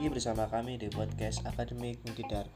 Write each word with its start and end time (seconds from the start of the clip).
lagi 0.00 0.16
bersama 0.16 0.48
kami 0.48 0.80
di 0.80 0.88
podcast 0.88 1.44
Akademik 1.44 2.00
Untidar. 2.08 2.48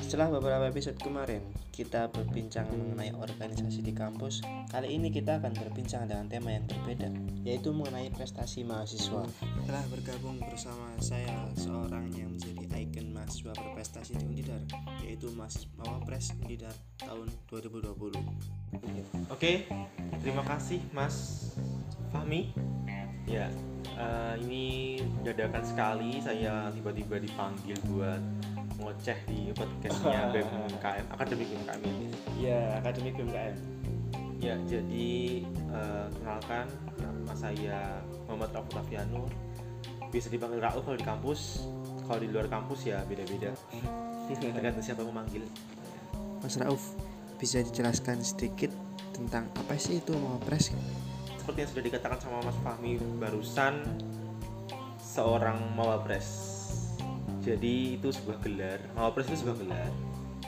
Setelah 0.00 0.32
beberapa 0.32 0.64
episode 0.64 0.96
kemarin, 0.96 1.44
kita 1.68 2.08
berbincang 2.08 2.64
mengenai 2.72 3.12
organisasi 3.12 3.84
di 3.84 3.92
kampus. 3.92 4.40
Kali 4.72 4.96
ini 4.96 5.12
kita 5.12 5.44
akan 5.44 5.52
berbincang 5.52 6.08
dengan 6.08 6.24
tema 6.24 6.56
yang 6.56 6.64
berbeda, 6.64 7.12
yaitu 7.44 7.68
mengenai 7.68 8.08
prestasi 8.16 8.64
mahasiswa. 8.64 9.28
Telah 9.68 9.84
bergabung 9.92 10.40
bersama 10.40 10.88
saya 11.04 11.36
seorang 11.52 12.08
yang 12.16 12.32
menjadi 12.32 12.64
ikon 12.64 13.12
mahasiswa 13.12 13.52
berprestasi 13.52 14.16
di 14.16 14.24
Undidar, 14.24 14.64
yaitu 15.04 15.28
Mas 15.36 15.68
Mawapres 15.76 16.32
Undidar 16.40 16.72
tahun 16.96 17.28
2020. 17.52 17.92
Oke, 19.28 19.68
terima 20.16 20.40
kasih 20.48 20.80
Mas 20.96 21.44
Fahmi. 22.08 22.56
Ya, 23.28 23.52
eh, 23.98 24.34
ini 24.46 24.64
dadakan 25.22 25.64
sekali 25.64 26.20
saya 26.20 26.68
tiba-tiba 26.74 27.16
dipanggil 27.18 27.78
buat 27.88 28.20
ngoceh 28.78 29.18
di 29.30 29.54
podcastnya 29.54 30.28
BMKM 30.34 31.04
Akademik 31.14 31.46
BMKM 31.50 31.82
ini. 31.86 32.06
Ya, 32.38 32.78
Akademik 32.82 33.14
BMKM. 33.18 33.56
Ya, 34.42 34.54
jadi 34.68 35.12
eh, 35.48 36.06
kenalkan 36.20 36.66
nama 37.00 37.32
saya 37.32 38.02
Muhammad 38.26 38.50
Rauf 38.52 38.68
Tafianur. 38.68 39.30
Bisa 40.10 40.28
dipanggil 40.28 40.60
Rauf 40.60 40.82
kalau 40.84 40.98
di 40.98 41.06
kampus. 41.06 41.64
Kalau 42.04 42.20
di 42.20 42.28
luar 42.28 42.46
kampus 42.52 42.84
ya 42.84 43.00
beda-beda. 43.08 43.54
Tergantung 44.28 44.84
siapa 44.84 45.00
yang 45.04 45.14
memanggil. 45.14 45.44
Mas 46.44 46.60
Rauf, 46.60 46.92
bisa 47.40 47.64
dijelaskan 47.64 48.20
sedikit 48.20 48.68
tentang 49.16 49.48
apa 49.56 49.80
sih 49.80 50.02
itu 50.02 50.12
Mawapres? 50.12 50.74
Seperti 51.44 51.60
yang 51.60 51.70
sudah 51.76 51.84
dikatakan 51.92 52.18
sama 52.24 52.40
Mas 52.40 52.56
Fahmi 52.64 52.96
barusan 53.20 53.84
seorang 54.96 55.60
mawapres. 55.76 56.56
Jadi 57.44 58.00
itu 58.00 58.08
sebuah 58.08 58.40
gelar. 58.40 58.80
Mawapres 58.96 59.28
itu 59.28 59.44
sebuah 59.44 59.60
gelar 59.60 59.92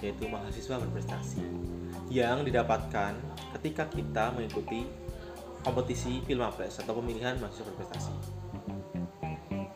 yaitu 0.01 0.25
mahasiswa 0.25 0.81
berprestasi 0.81 1.45
yang 2.09 2.45
didapatkan 2.49 3.13
ketika 3.61 3.85
kita 3.93 4.33
mengikuti 4.33 4.89
kompetisi 5.61 6.25
Filmapres 6.25 6.81
atau 6.81 6.97
pemilihan 6.97 7.37
mahasiswa 7.45 7.69
berprestasi. 7.69 8.13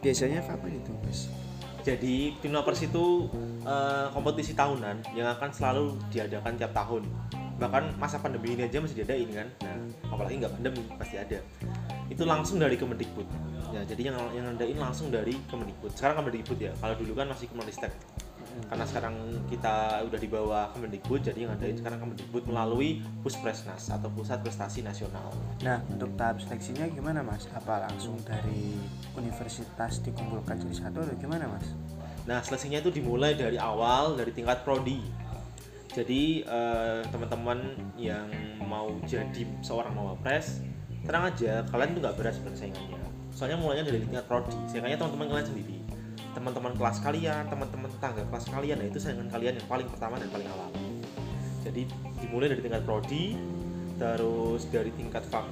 Biasanya 0.00 0.40
kapan 0.40 0.80
itu, 0.80 0.92
Mas? 1.05 1.28
jadi 1.80 2.36
Filmapres 2.40 2.80
itu 2.84 3.28
eh, 3.64 4.06
kompetisi 4.12 4.56
tahunan 4.56 5.05
yang 5.16 5.28
akan 5.36 5.52
selalu 5.52 5.96
diadakan 6.08 6.56
tiap 6.56 6.72
tahun. 6.72 7.05
Bahkan 7.60 8.00
masa 8.00 8.16
pandemi 8.20 8.56
ini 8.56 8.64
aja 8.68 8.80
masih 8.80 9.05
diadain 9.05 9.28
kan? 9.28 9.48
Nah 9.64 9.69
apalagi 10.20 10.36
nggak 10.44 10.52
pandemi 10.52 10.84
pasti 11.00 11.16
ada 11.16 11.40
itu 12.12 12.22
langsung 12.28 12.60
dari 12.60 12.76
Kemendikbud 12.76 13.24
ya 13.72 13.80
jadi 13.88 14.12
yang 14.12 14.20
yang 14.36 14.44
ngadain 14.52 14.77
langsung 14.77 15.08
dari 15.08 15.32
Kemendikbud 15.48 15.96
sekarang 15.96 16.20
Kemendikbud 16.20 16.60
ya 16.60 16.77
kalau 16.77 16.92
dulu 17.00 17.16
kan 17.16 17.32
masih 17.32 17.48
Kemenristek 17.48 17.88
karena 18.68 18.84
sekarang 18.84 19.16
kita 19.48 20.04
udah 20.04 20.18
di 20.20 20.28
bawah 20.28 20.64
Kemendikbud 20.77 21.24
jadi 21.24 21.48
yang 21.48 21.56
ngadain 21.56 21.80
sekarang 21.80 22.04
Kemendikbud 22.04 22.44
melalui 22.52 23.00
Puspresnas 23.24 23.88
atau 23.88 24.12
Pusat 24.12 24.44
Prestasi 24.44 24.84
Nasional 24.84 25.32
Nah, 25.60 25.84
untuk 25.92 26.16
tahap 26.16 26.40
seleksinya 26.40 26.88
gimana, 26.88 27.20
Mas? 27.20 27.44
Apa 27.52 27.84
langsung 27.84 28.16
dari 28.24 28.80
universitas 29.12 30.00
dikumpulkan 30.00 30.56
jadi 30.56 30.88
satu 30.88 31.05
atau 31.05 31.16
gimana, 31.20 31.52
Mas? 31.52 31.77
Nah, 32.24 32.40
seleksinya 32.40 32.80
itu 32.80 32.88
dimulai 32.88 33.36
dari 33.36 33.60
awal 33.60 34.16
dari 34.16 34.32
tingkat 34.32 34.64
prodi. 34.64 35.05
Jadi 35.91 36.46
eh, 36.46 37.00
teman-teman 37.10 37.58
yang 37.98 38.30
mau 38.62 38.94
jadi 39.02 39.42
seorang 39.58 39.90
mawapres, 39.90 40.62
tenang 41.02 41.34
aja, 41.34 41.67
kalian 41.67 41.98
tuh 41.98 42.01
nggak 42.06 42.17
berat 42.17 42.34
sebenarnya 42.39 42.61
saingannya. 42.62 43.01
Soalnya 43.34 43.58
mulainya 43.58 43.84
dari 43.90 43.98
tingkat 44.06 44.24
prodi. 44.30 44.55
Saingannya 44.70 44.98
teman-teman 44.98 45.27
kalian 45.34 45.48
sendiri. 45.51 45.77
Teman-teman 46.30 46.73
kelas 46.78 46.98
kalian, 47.02 47.42
teman-teman 47.51 47.89
tetangga 47.90 48.23
kelas 48.30 48.46
kalian, 48.46 48.77
nah 48.78 48.86
itu 48.86 48.98
saingan 49.02 49.27
kalian 49.27 49.58
yang 49.58 49.67
paling 49.67 49.89
pertama 49.90 50.14
dan 50.23 50.30
paling 50.30 50.46
awal. 50.55 50.70
Jadi 51.67 51.90
dimulai 52.22 52.55
dari 52.55 52.62
tingkat 52.62 52.83
prodi, 52.86 53.34
terus 53.98 54.70
dari 54.70 54.95
tingkat 54.95 55.27
fak 55.27 55.46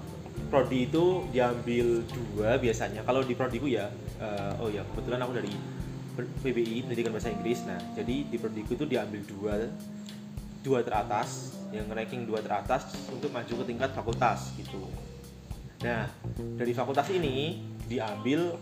prodi 0.48 0.86
itu 0.86 1.26
diambil 1.34 2.06
dua 2.08 2.56
biasanya. 2.62 3.02
Kalau 3.02 3.26
di 3.26 3.34
prodiku 3.34 3.66
ya, 3.66 3.90
eh, 4.22 4.62
oh 4.62 4.70
ya 4.70 4.86
kebetulan 4.94 5.20
aku 5.26 5.32
dari 5.34 5.52
PBI 6.18 6.82
pendidikan 6.86 7.14
bahasa 7.14 7.30
Inggris 7.30 7.62
nah 7.62 7.78
jadi 7.94 8.26
di 8.26 8.36
prodiku 8.38 8.74
itu 8.74 8.84
diambil 8.90 9.20
dua 9.22 9.54
dua 10.62 10.82
teratas 10.82 11.58
yang 11.70 11.86
ranking 11.92 12.24
dua 12.24 12.40
teratas 12.40 12.88
untuk 13.12 13.28
maju 13.30 13.52
ke 13.62 13.64
tingkat 13.68 13.90
fakultas 13.92 14.54
gitu. 14.56 14.88
Nah 15.84 16.08
dari 16.58 16.72
fakultas 16.74 17.06
ini 17.12 17.62
diambil 17.86 18.56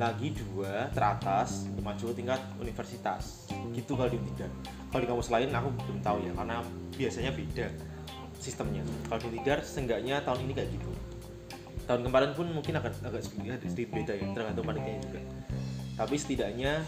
lagi 0.00 0.34
dua 0.34 0.90
teratas 0.90 1.68
untuk 1.68 1.84
maju 1.84 2.04
ke 2.12 2.14
tingkat 2.16 2.40
universitas. 2.60 3.48
Gitu 3.72 3.96
kalau 3.96 4.10
di 4.12 4.20
Untidan 4.20 4.52
kalau 4.92 5.02
di 5.02 5.08
kampus 5.08 5.28
lain 5.32 5.48
aku 5.48 5.68
belum 5.72 5.98
tahu 6.04 6.18
ya 6.20 6.32
karena 6.36 6.56
biasanya 6.92 7.32
beda 7.32 7.66
sistemnya. 8.36 8.84
Kalau 9.08 9.18
di 9.24 9.26
Untidan 9.32 9.60
seenggaknya 9.64 10.20
tahun 10.22 10.44
ini 10.44 10.52
kayak 10.52 10.70
gitu. 10.76 10.92
Tahun 11.82 12.00
kemarin 12.04 12.30
pun 12.36 12.46
mungkin 12.52 12.78
agak 12.78 12.94
agak 13.02 13.26
sedikit, 13.26 13.58
sedikit 13.66 13.90
beda 13.90 14.12
ya 14.14 14.24
tergantung 14.30 14.66
panitianya 14.68 15.00
juga. 15.02 15.20
Tapi 15.92 16.14
setidaknya 16.14 16.84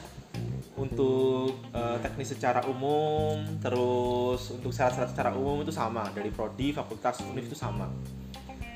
untuk 0.75 1.55
eh, 1.71 1.99
teknis 2.03 2.35
secara 2.35 2.67
umum 2.67 3.39
terus 3.63 4.51
untuk 4.51 4.75
syarat-syarat 4.75 5.11
secara 5.15 5.31
umum 5.35 5.63
itu 5.63 5.71
sama. 5.71 6.11
Dari 6.11 6.31
prodi 6.35 6.75
fakultas 6.75 7.23
univ 7.23 7.47
itu 7.47 7.55
sama. 7.55 7.87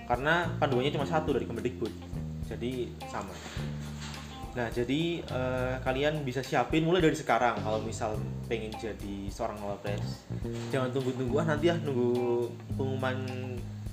Karena 0.07 0.49
panduannya 0.57 0.95
cuma 0.95 1.05
satu 1.05 1.35
dari 1.35 1.45
Kemendikbud. 1.45 1.93
Jadi 2.49 2.89
sama. 3.11 3.35
Nah 4.55 4.67
jadi 4.71 5.23
eh, 5.23 5.75
kalian 5.83 6.23
bisa 6.23 6.41
siapin 6.41 6.87
mulai 6.87 7.03
dari 7.03 7.19
sekarang. 7.19 7.59
Kalau 7.61 7.83
misal 7.83 8.15
pengen 8.47 8.73
jadi 8.79 9.29
seorang 9.29 9.61
wapres 9.61 10.25
jangan 10.73 10.89
tunggu-tunggu 10.89 11.37
ah 11.37 11.47
nanti 11.53 11.69
ya 11.69 11.77
nunggu 11.77 12.49
pengumuman 12.79 13.19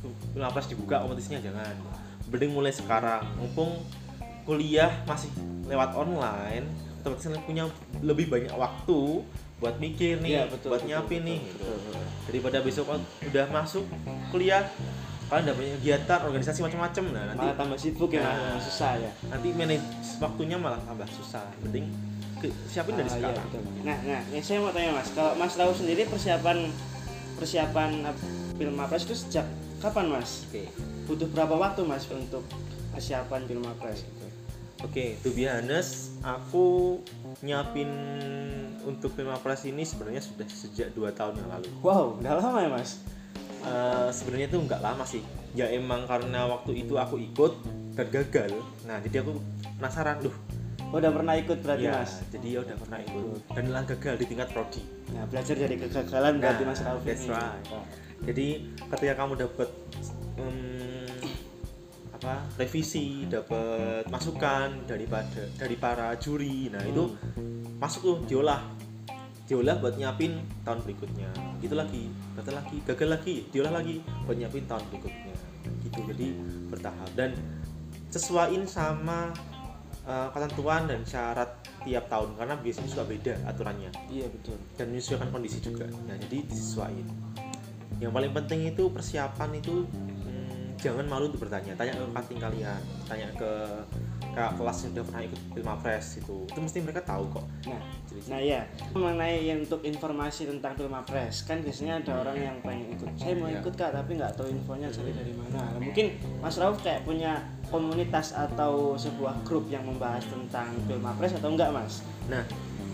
Pilpres 0.06 0.70
dibuka 0.70 1.02
kompetisinya 1.02 1.42
jangan. 1.42 1.74
Mending 2.30 2.54
mulai 2.54 2.70
sekarang. 2.70 3.26
Mumpung 3.42 3.82
kuliah 4.46 4.94
masih 5.10 5.34
lewat 5.66 5.98
online 5.98 6.85
kalian 7.06 7.44
punya 7.46 7.64
lebih 8.02 8.26
banyak 8.28 8.50
waktu 8.52 9.00
buat 9.56 9.76
mikir 9.78 10.20
nih 10.20 10.32
Iya, 10.36 10.44
betul, 10.50 10.70
buat 10.74 10.82
betul, 10.82 10.90
nyiapin 10.90 11.22
betul, 11.22 11.30
nih 11.30 11.40
betul, 11.40 11.54
gitu. 11.54 11.74
betul. 11.78 12.04
daripada 12.26 12.58
besok 12.60 12.86
udah 13.22 13.46
masuk 13.54 13.84
kuliah 14.34 14.64
kalian 15.26 15.44
udah 15.46 15.56
punya 15.56 15.72
kegiatan 15.80 16.20
organisasi 16.22 16.60
macam-macam 16.62 17.04
nah 17.10 17.24
nanti 17.30 17.46
Malah 17.46 17.58
tambah 17.58 17.78
sibuk 17.78 18.10
ya, 18.10 18.22
Nah. 18.22 18.58
susah 18.58 18.92
ya. 19.00 19.12
nanti 19.26 19.48
manage 19.54 19.86
waktunya 20.18 20.58
malah 20.58 20.82
tambah 20.84 21.08
susah 21.10 21.46
mending 21.62 21.88
ke, 22.36 22.50
siapin 22.68 22.94
dari 22.94 23.08
iya, 23.08 23.16
sekarang 23.32 23.46
betul. 23.48 23.62
Nah, 23.82 23.98
nah, 24.04 24.22
yang 24.28 24.44
saya 24.44 24.60
mau 24.60 24.70
tanya 24.70 24.92
Mas, 24.92 25.10
kalau 25.16 25.32
Mas 25.40 25.54
tahu 25.56 25.72
sendiri 25.72 26.04
persiapan 26.06 26.58
persiapan 27.36 27.90
Filmapres 28.56 29.04
itu 29.04 29.16
sejak 29.16 29.46
kapan 29.80 30.10
Mas? 30.10 30.46
oke 30.46 30.64
Butuh 31.06 31.28
berapa 31.30 31.54
waktu 31.54 31.82
Mas 31.86 32.06
untuk 32.10 32.44
persiapan 32.92 33.46
Filmapres 33.46 34.04
itu? 34.04 34.25
Oke, 34.86 35.18
to 35.26 35.34
be 35.34 35.50
honest, 35.50 36.14
aku 36.22 37.02
nyiapin 37.42 37.90
untuk 38.86 39.18
Pilmapres 39.18 39.66
ini 39.66 39.82
sebenarnya 39.82 40.22
sudah 40.22 40.46
sejak 40.46 40.94
dua 40.94 41.10
tahun 41.10 41.42
yang 41.42 41.50
lalu. 41.58 41.70
Wow, 41.82 42.22
udah 42.22 42.38
lama 42.38 42.60
ya 42.62 42.70
Mas? 42.70 43.02
Eh, 43.66 44.10
sebenarnya 44.14 44.46
itu 44.54 44.62
nggak 44.62 44.82
lama 44.86 45.02
sih. 45.02 45.26
Ya 45.58 45.66
emang 45.74 46.06
karena 46.06 46.46
waktu 46.46 46.86
itu 46.86 47.02
aku 47.02 47.18
ikut 47.18 47.58
dan 47.98 48.14
gagal. 48.14 48.54
Nah, 48.86 49.02
jadi 49.02 49.26
aku 49.26 49.42
penasaran, 49.82 50.22
duh. 50.22 50.36
Oh, 50.94 51.02
udah 51.02 51.10
pernah 51.10 51.34
ikut 51.34 51.66
berarti 51.66 51.90
ya, 51.90 52.06
Mas? 52.06 52.22
jadi 52.30 52.48
ya 52.48 52.60
udah 52.62 52.76
pernah 52.78 53.00
ikut 53.02 53.40
dan 53.58 53.66
lah 53.74 53.84
gagal 53.90 54.16
di 54.22 54.26
tingkat 54.30 54.48
prodi. 54.54 54.86
Nah, 55.18 55.26
belajar 55.26 55.56
dari 55.58 55.76
kegagalan 55.82 56.38
berarti 56.38 56.62
Nah, 56.62 56.70
Mas 56.70 56.82
Rauf 56.86 57.02
that's 57.02 57.26
right. 57.26 57.66
Oh. 57.74 57.82
Jadi 58.22 58.70
ketika 58.94 59.14
kamu 59.18 59.34
dapat 59.34 59.70
apa 62.16 62.48
revisi, 62.56 63.28
dapat 63.28 64.08
masukan 64.08 64.88
daripada 64.88 65.44
dari 65.60 65.76
para 65.76 66.16
juri, 66.16 66.72
nah 66.72 66.82
itu 66.82 67.12
Hmm. 67.36 67.76
masuk 67.78 68.02
tuh 68.02 68.18
diolah. 68.26 68.64
Diolah 69.46 69.78
buat 69.78 69.94
nyiapin 70.00 70.42
tahun 70.66 70.82
berikutnya. 70.82 71.30
Gitu 71.62 71.76
lagi 71.78 72.10
gagal 72.34 72.56
lagi 72.56 72.78
gagal 72.88 73.10
lagi 73.12 73.36
diolah 73.54 73.74
lagi 73.78 74.02
buat 74.26 74.38
nyiapin 74.40 74.66
tahun 74.66 74.84
berikutnya. 74.90 75.36
Gitu 75.86 76.00
jadi 76.16 76.28
bertahap. 76.72 77.10
Dan 77.14 77.32
sesuaiin 78.10 78.64
sama 78.66 79.30
uh, 80.08 80.32
ketentuan 80.34 80.88
dan 80.90 81.04
syarat 81.06 81.52
tiap 81.86 82.10
tahun 82.10 82.34
karena 82.40 82.56
biasanya 82.58 82.90
suka 82.90 83.06
beda 83.06 83.34
aturannya. 83.46 83.92
Iya, 84.10 84.26
betul. 84.32 84.58
dan 84.80 84.90
menyesuaikan 84.90 85.30
kondisi 85.30 85.62
juga. 85.62 85.86
Nah 86.10 86.18
jadi 86.18 86.42
disesuaikan 86.50 87.36
yang 88.00 88.12
paling 88.12 88.34
penting 88.36 88.76
itu 88.76 88.92
persiapan 88.92 89.56
itu 89.56 89.88
jangan 90.86 91.06
malu 91.06 91.26
untuk 91.26 91.42
bertanya 91.42 91.74
tanya 91.74 91.94
ke 91.94 92.06
kating 92.14 92.40
kalian 92.40 92.82
tanya 93.04 93.28
ke 93.34 93.52
kayak 94.32 94.52
kelas 94.54 94.78
yang 94.84 94.92
udah 94.92 95.06
pernah 95.06 95.22
ikut 95.24 95.40
Pilmapres 95.50 96.06
itu 96.16 96.36
itu 96.44 96.60
mesti 96.60 96.78
mereka 96.80 97.02
tahu 97.02 97.24
kok 97.32 97.46
Nah, 97.66 97.82
Jadi, 98.06 98.20
nah 98.28 98.40
ya 98.40 98.62
mengenai 98.92 99.36
yang 99.42 99.60
untuk 99.60 99.82
informasi 99.82 100.46
tentang 100.46 100.76
Pilmapres 100.76 101.36
kan 101.44 101.58
biasanya 101.60 102.00
ada 102.00 102.22
orang 102.22 102.38
yang 102.38 102.56
pengen 102.62 102.94
ikut. 102.94 103.10
Saya 103.16 103.34
mau 103.34 103.48
Iya. 103.48 103.60
ikut 103.60 103.74
kak, 103.74 103.92
tapi 103.92 104.12
nggak 104.14 104.34
tahu 104.36 104.48
infonya 104.48 104.88
cari 104.88 105.12
dari 105.12 105.34
mana. 105.34 105.56
Nah, 105.58 105.80
mungkin 105.80 106.06
Mas 106.40 106.56
Rauf 106.56 106.78
kayak 106.80 107.02
punya 107.04 107.42
komunitas 107.66 108.32
atau 108.32 108.94
sebuah 108.96 109.42
grup 109.42 109.66
yang 109.68 109.84
membahas 109.84 110.22
tentang 110.24 110.70
Pilmapres 110.86 111.34
atau 111.34 111.50
enggak 111.50 111.72
Mas? 111.72 112.06
nah 112.26 112.42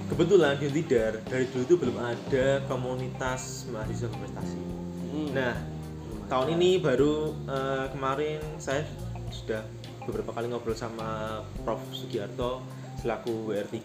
kebetulan 0.07 0.55
di 0.55 0.67
Tidar 0.69 1.19
dari 1.23 1.47
dulu 1.47 1.63
itu 1.63 1.75
belum 1.77 1.97
ada 1.97 2.45
komunitas 2.65 3.67
mahasiswa 3.67 4.07
berprestasi 4.07 4.59
Hmm. 5.11 5.29
nah 5.33 5.53
tahun 6.31 6.55
ini 6.55 6.79
baru 6.79 7.35
eh, 7.43 7.85
kemarin 7.91 8.39
saya 8.55 8.87
sudah 9.35 9.59
beberapa 10.07 10.31
kali 10.31 10.47
ngobrol 10.47 10.71
sama 10.71 11.43
Prof 11.67 11.83
Sugiarto 11.91 12.63
selaku 13.03 13.51
WR3 13.51 13.83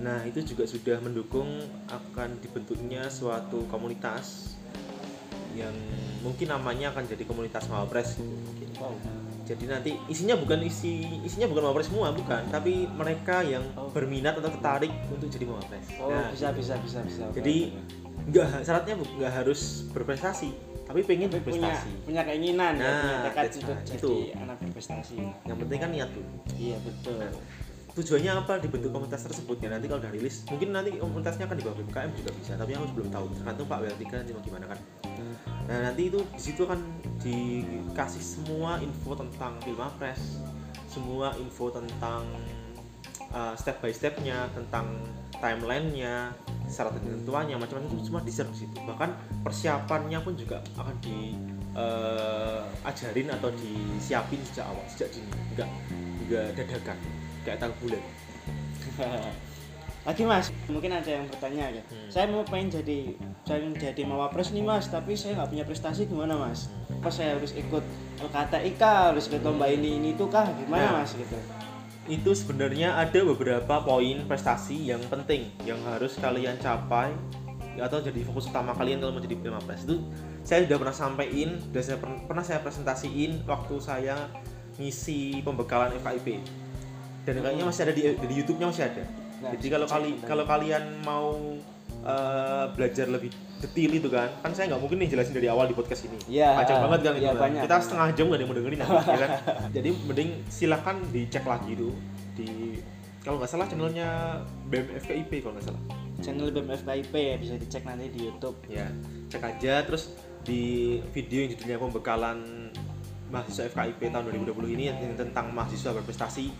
nah 0.00 0.22
itu 0.24 0.40
juga 0.46 0.64
sudah 0.64 0.96
mendukung 1.02 1.50
akan 1.90 2.38
dibentuknya 2.40 3.10
suatu 3.10 3.66
komunitas 3.68 4.54
yang 5.52 5.74
mungkin 6.22 6.46
namanya 6.48 6.94
akan 6.94 7.04
jadi 7.04 7.26
komunitas 7.26 7.66
Mawapres 7.66 8.16
gitu 8.16 8.30
mungkin. 8.30 8.70
Wow. 8.78 8.94
Jadi 9.44 9.64
nanti 9.66 9.90
isinya 10.06 10.38
bukan 10.38 10.62
isi 10.62 11.20
isinya 11.26 11.50
bukan 11.50 11.68
Mawapres 11.68 11.90
semua 11.90 12.14
bukan, 12.14 12.46
tapi 12.54 12.86
mereka 12.86 13.42
yang 13.42 13.66
Oh. 13.74 13.90
berminat 13.90 14.38
atau 14.38 14.46
tertarik 14.48 14.94
untuk 15.10 15.26
jadi 15.26 15.44
Mawapres. 15.50 15.90
Oh 15.98 16.06
Nah, 16.08 16.30
bisa 16.30 16.54
bisa 16.54 16.78
bisa 16.80 17.02
bisa. 17.02 17.26
Jadi 17.34 17.74
nggak 18.30 18.62
syaratnya 18.62 18.94
nggak 18.94 19.32
harus 19.42 19.90
berprestasi, 19.90 20.54
tapi 20.90 21.06
pengen 21.06 21.30
Tapi 21.30 21.54
punya 21.54 21.70
punya 22.02 22.22
keinginan 22.26 22.74
ya, 22.74 22.82
Nah, 22.82 22.98
punya 22.98 23.18
tekad 23.30 23.42
that's 23.46 23.56
untuk 23.62 23.78
jadi 23.86 23.94
Itu. 23.94 24.12
anak 24.42 24.56
berprestasi. 24.58 25.18
Yang 25.46 25.56
penting 25.62 25.78
kan 25.78 25.90
niat 25.94 26.10
dulu. 26.10 26.30
Iya 26.58 26.76
betul. 26.82 27.22
Tujuannya 27.90 28.30
apa 28.34 28.52
dibentuk 28.58 28.90
komunitas 28.90 29.22
tersebut 29.22 29.56
ya 29.62 29.70
nanti 29.70 29.86
kalau 29.86 30.02
udah 30.02 30.10
rilis 30.10 30.42
mungkin 30.50 30.74
nanti 30.74 30.98
komunitasnya 30.98 31.46
akan 31.46 31.56
di 31.58 31.64
bawah 31.66 31.76
BMKM 31.78 32.10
juga 32.18 32.30
bisa 32.38 32.54
tapi 32.54 32.70
aku 32.74 32.86
belum 32.94 33.08
tahu 33.10 33.24
tergantung 33.34 33.66
Pak 33.66 33.78
WL3 33.82 34.02
nanti 34.14 34.30
mau 34.30 34.42
gimana 34.46 34.66
kan 34.70 34.78
nah 35.66 35.78
nanti 35.90 36.02
itu 36.06 36.18
di 36.22 36.42
situ 36.42 36.62
akan 36.70 36.80
dikasih 37.18 38.22
semua 38.22 38.78
info 38.78 39.18
tentang 39.18 39.58
Pilmapres 39.66 40.38
semua 40.86 41.34
info 41.42 41.74
tentang 41.74 42.22
uh, 43.34 43.54
step 43.54 43.78
by 43.82 43.90
stepnya 43.90 44.46
tentang 44.54 44.86
timelinenya 45.40 46.34
syarat 46.70 46.94
ketentuannya 47.00 47.56
macam-macam 47.58 47.90
itu 47.90 48.06
semua 48.06 48.22
di 48.22 48.30
share 48.30 48.50
di 48.52 48.58
situ 48.62 48.76
bahkan 48.86 49.10
persiapannya 49.42 50.18
pun 50.22 50.34
juga 50.38 50.62
akan 50.78 50.96
di 51.02 51.34
uh, 51.74 52.62
ajarin 52.86 53.32
atau 53.34 53.50
disiapin 53.58 54.38
sejak 54.46 54.68
awal 54.70 54.84
sejak 54.86 55.10
dini 55.10 55.32
enggak 55.56 55.68
enggak 56.26 56.46
dadakan 56.54 56.96
kayak 57.42 57.58
tahu 57.58 57.72
bulan 57.82 58.02
Lagi 60.00 60.24
mas, 60.24 60.48
mungkin 60.64 60.96
ada 60.96 61.12
yang 61.12 61.28
bertanya 61.28 61.76
ya. 61.76 61.82
Hmm. 61.84 62.08
Saya 62.08 62.24
mau 62.32 62.40
pengen 62.40 62.72
jadi 62.80 63.20
pengen 63.44 63.76
jadi 63.76 64.02
mawapres 64.08 64.48
nih 64.48 64.64
mas, 64.64 64.88
tapi 64.88 65.12
saya 65.12 65.36
nggak 65.36 65.52
punya 65.52 65.64
prestasi 65.68 66.08
gimana 66.08 66.40
mas? 66.40 66.72
Apa 66.88 67.12
saya 67.12 67.36
harus 67.36 67.52
ikut 67.52 67.84
LKTIK, 68.24 68.80
harus 68.80 69.28
ikut 69.28 69.44
lomba 69.44 69.68
ini 69.68 70.00
ini 70.00 70.16
itu 70.16 70.24
kah? 70.32 70.48
Gimana 70.56 70.88
Nah. 70.88 71.04
mas 71.04 71.12
gitu? 71.12 71.36
Itu 72.08 72.30
sebenarnya 72.32 72.96
ada 72.96 73.20
beberapa 73.22 73.84
poin 73.84 74.24
prestasi 74.24 74.88
yang 74.88 75.02
penting 75.12 75.52
yang 75.68 75.78
harus 75.84 76.16
kalian 76.16 76.56
capai 76.56 77.12
atau 77.76 78.00
jadi 78.02 78.24
fokus 78.26 78.48
utama 78.50 78.74
kalian 78.74 79.00
kalau 79.00 79.14
mau 79.14 79.22
jadi 79.22 79.36
Pilmapres 79.38 79.84
itu 79.86 80.02
saya 80.42 80.64
sudah 80.66 80.78
pernah 80.80 80.96
sampaikan 80.96 81.50
sudah 81.60 81.82
saya 81.84 81.98
per- 82.00 82.22
pernah 82.26 82.44
saya 82.44 82.58
presentasiin 82.64 83.44
waktu 83.46 83.74
saya 83.78 84.16
ngisi 84.80 85.44
pembekalan 85.44 85.92
FKIP 86.00 86.40
dan 87.28 87.34
kayaknya 87.44 87.64
masih 87.68 87.82
ada 87.84 87.92
di, 87.92 88.02
di 88.16 88.34
YouTube-nya 88.40 88.66
masih 88.72 88.84
ada. 88.88 89.04
Nah, 89.40 89.50
jadi 89.56 89.66
kalau 89.76 89.86
kali 89.88 90.10
kalau 90.24 90.44
kalian 90.48 90.84
mau 91.04 91.36
eh, 92.04 92.64
belajar 92.72 93.06
lebih 93.08 93.30
detail 93.60 93.92
itu 93.96 94.08
kan. 94.08 94.28
Kan 94.40 94.52
saya 94.56 94.72
nggak 94.72 94.80
mungkin 94.80 94.98
nih 95.04 95.08
jelasin 95.12 95.34
dari 95.36 95.48
awal 95.48 95.68
di 95.68 95.76
podcast 95.76 96.08
ini. 96.08 96.18
Iya, 96.28 96.56
panjang 96.56 96.80
banget 96.84 97.00
kan 97.00 97.12
iya, 97.12 97.20
itu 97.20 97.28
kan. 97.28 97.42
banyak, 97.44 97.62
kita 97.68 97.76
setengah 97.82 98.08
jam 98.16 98.24
nggak 98.26 98.36
ada 98.36 98.42
yang 98.42 98.50
mau 98.50 98.58
dengerin 98.58 98.78
ya 99.14 99.18
kan? 99.20 99.30
Jadi 99.72 99.90
mending 100.08 100.30
silakan 100.48 100.96
dicek 101.12 101.44
lagi 101.44 101.72
tuh 101.76 101.94
di 102.36 102.48
kalau 103.20 103.36
nggak 103.36 103.50
salah 103.52 103.66
channelnya 103.68 104.08
BMFKIP 104.72 105.32
kalau 105.44 105.54
nggak 105.56 105.66
salah. 105.68 105.82
Channel 106.20 106.48
BMFKIP 106.52 107.12
ya 107.16 107.34
bisa 107.36 107.54
dicek 107.56 107.82
nanti 107.84 108.08
di 108.08 108.28
YouTube. 108.28 108.56
ya 108.68 108.88
cek 109.28 109.44
aja. 109.44 109.84
Terus 109.84 110.16
di 110.40 110.96
video 111.12 111.44
yang 111.44 111.50
judulnya 111.52 111.76
pembekalan 111.76 112.38
mahasiswa 113.30 113.70
FKIP 113.70 114.10
tahun 114.10 114.24
2020 114.32 114.76
ini 114.76 114.84
yang 114.90 114.98
tentang 115.14 115.52
mahasiswa 115.54 115.94
berprestasi 115.94 116.50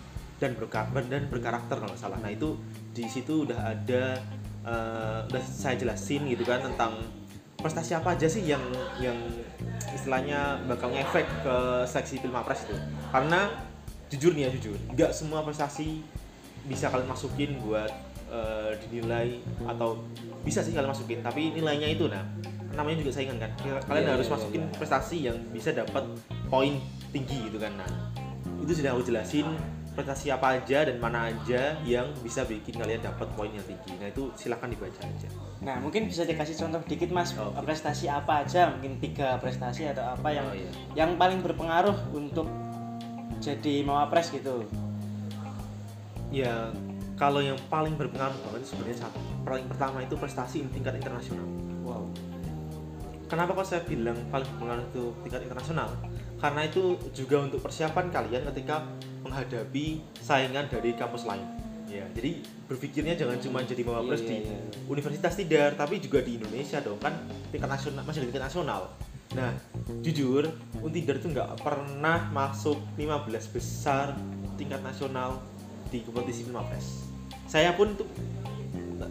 dan 0.41 0.57
berkarakter 0.57 1.05
dan 1.05 1.29
berkarakter 1.29 1.75
kalau 1.77 1.91
nggak 1.93 2.01
salah. 2.01 2.17
Nah 2.17 2.31
itu 2.33 2.57
di 2.93 3.05
situ 3.05 3.45
udah 3.45 3.77
ada 3.77 4.17
eh, 4.65 5.19
udah 5.27 5.43
saya 5.43 5.75
jelasin 5.77 6.27
gitu 6.29 6.43
kan 6.45 6.61
tentang 6.61 6.93
prestasi 7.61 7.93
apa 7.93 8.17
aja 8.17 8.25
sih 8.25 8.41
yang 8.41 8.61
yang 8.97 9.15
istilahnya 9.93 10.57
bakal 10.65 10.89
ngefek 10.89 11.25
ke 11.45 11.55
seleksi 11.85 12.21
Pilmapres 12.21 12.65
itu. 12.65 12.75
Karena 13.13 13.49
jujur 14.11 14.35
nih 14.35 14.47
ya 14.47 14.49
jujur 14.59 14.75
nggak 14.91 15.11
semua 15.15 15.39
prestasi 15.39 16.03
bisa 16.67 16.91
kalian 16.91 17.07
masukin 17.07 17.57
buat 17.63 17.91
eh, 18.27 18.75
dinilai 18.87 19.39
atau 19.65 20.03
bisa 20.41 20.59
sih 20.65 20.75
kalian 20.75 20.91
masukin 20.91 21.21
tapi 21.21 21.53
nilainya 21.53 21.89
itu. 21.93 22.09
Nah 22.09 22.25
namanya 22.71 23.03
juga 23.03 23.11
saingan 23.19 23.37
kan. 23.37 23.51
Kalian 23.61 24.05
Iya, 24.07 24.13
harus 24.15 24.27
iya, 24.27 24.33
masukin 24.33 24.61
iya. 24.63 24.75
prestasi 24.79 25.17
yang 25.27 25.37
bisa 25.51 25.69
dapat 25.75 26.05
poin 26.47 26.79
tinggi 27.11 27.51
gitu 27.51 27.59
kan. 27.59 27.73
Nah 27.77 27.89
itu 28.61 28.71
sudah 28.77 28.93
aku 28.95 29.03
jelasin 29.05 29.47
prestasi 29.91 30.31
apa 30.31 30.55
aja 30.55 30.87
dan 30.87 30.97
mana 30.97 31.27
aja 31.27 31.75
yang 31.83 32.07
bisa 32.23 32.47
bikin 32.47 32.79
kalian 32.79 33.03
dapat 33.03 33.27
poin 33.35 33.51
yang 33.51 33.63
tinggi 33.67 33.99
nah 33.99 34.07
itu 34.07 34.31
silahkan 34.35 34.71
dibaca 34.71 35.01
aja 35.03 35.27
Nah 35.61 35.77
mungkin 35.77 36.09
bisa 36.09 36.25
dikasih 36.25 36.57
contoh 36.57 36.81
dikit 36.87 37.13
mas 37.13 37.35
Oke. 37.35 37.61
prestasi 37.61 38.09
apa 38.09 38.41
aja 38.41 38.73
mungkin 38.73 38.97
tiga 38.97 39.37
prestasi 39.37 39.85
atau 39.85 40.01
apa 40.01 40.31
yang 40.33 40.47
Oh, 40.47 40.55
iya. 40.57 40.71
yang 40.95 41.19
paling 41.19 41.43
berpengaruh 41.43 41.93
untuk 42.11 42.49
jadi 43.37 43.83
mawapres 43.83 44.31
gitu. 44.31 44.65
ya 46.31 46.71
kalau 47.13 47.43
yang 47.43 47.59
paling 47.67 47.93
berpengaruh 47.93 48.33
banget 48.41 48.63
sebenarnya 48.65 49.05
satu 49.05 49.19
paling 49.43 49.67
pertama 49.67 50.01
itu 50.01 50.15
prestasi 50.15 50.63
tingkat 50.71 50.95
internasional 50.95 51.45
Wow. 51.81 52.07
Kenapa 53.25 53.55
kok 53.55 53.63
saya 53.63 53.81
bilang 53.83 54.15
paling 54.27 54.43
berpengaruh 54.45 54.85
itu 54.91 55.03
tingkat 55.23 55.41
internasional? 55.43 55.87
Karena 56.35 56.67
itu 56.67 56.99
juga 57.11 57.39
untuk 57.39 57.59
persiapan 57.59 58.11
kalian 58.11 58.43
ketika 58.51 58.83
menghadapi 59.31 60.03
saingan 60.19 60.67
dari 60.67 60.91
kampus 60.99 61.23
lain. 61.23 61.47
Ya, 61.87 62.03
jadi 62.11 62.43
berpikirnya 62.67 63.15
jangan 63.15 63.39
cuma 63.39 63.63
jadi 63.63 63.83
mawapres 63.83 64.23
Iya, 64.23 64.27
di 64.27 64.35
iya, 64.43 64.55
iya. 64.59 64.79
universitas 64.87 65.33
tidak, 65.35 65.75
tapi 65.79 65.99
juga 66.03 66.23
di 66.23 66.39
Indonesia 66.39 66.79
dong 66.83 66.99
kan 66.99 67.15
tingkat 67.51 67.67
nasional 67.67 68.03
masih 68.03 68.23
di 68.23 68.27
tingkat 68.31 68.47
nasional. 68.51 68.91
Nah, 69.31 69.51
jujur 70.03 70.43
Untidar 70.83 71.19
itu 71.19 71.31
nggak 71.31 71.63
pernah 71.63 72.27
masuk 72.31 72.79
15 72.99 73.55
besar 73.55 74.15
tingkat 74.59 74.83
nasional 74.83 75.39
di 75.87 76.03
kompetisi 76.03 76.47
mawapres. 76.47 77.07
Saya 77.47 77.75
pun 77.75 77.95
tuh 77.95 78.07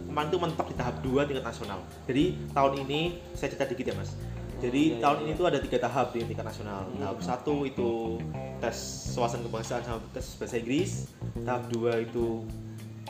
kemarin 0.09 0.29
tuh 0.33 0.41
mentok 0.41 0.67
di 0.73 0.75
tahap 0.77 1.05
2 1.05 1.29
tingkat 1.29 1.45
nasional. 1.45 1.79
Jadi 2.09 2.37
tahun 2.53 2.73
ini 2.85 3.17
saya 3.37 3.53
cerita 3.53 3.69
dikit 3.69 3.93
ya 3.93 3.95
mas. 3.97 4.17
Jadi 4.61 4.83
Iya, 4.95 5.01
tahun 5.01 5.17
iya, 5.17 5.23
ini 5.25 5.31
iya. 5.33 5.39
tuh 5.41 5.45
ada 5.49 5.59
tiga 5.59 5.77
tahap 5.81 6.07
di 6.13 6.21
tingkat 6.21 6.45
nasional. 6.45 6.85
Hmm. 6.85 7.01
Tahap 7.01 7.17
satu 7.25 7.55
itu 7.65 8.21
tes 8.61 8.77
wawasan 9.17 9.41
kebangsaan 9.41 9.81
sama 9.81 9.99
tes 10.13 10.37
bahasa 10.37 10.55
Inggris. 10.61 11.09
Tahap 11.41 11.65
dua 11.73 12.05
itu 12.05 12.45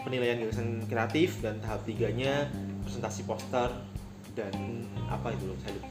penilaian 0.01 0.39
gagasan 0.39 0.87
kreatif 0.87 1.43
dan 1.43 1.59
tahap 1.59 1.83
tiganya 1.83 2.47
presentasi 2.87 3.27
poster 3.27 3.69
dan 4.33 4.53
apa 5.11 5.35
itu 5.35 5.43
loh 5.51 5.59
saya 5.59 5.75
lupa. 5.75 5.89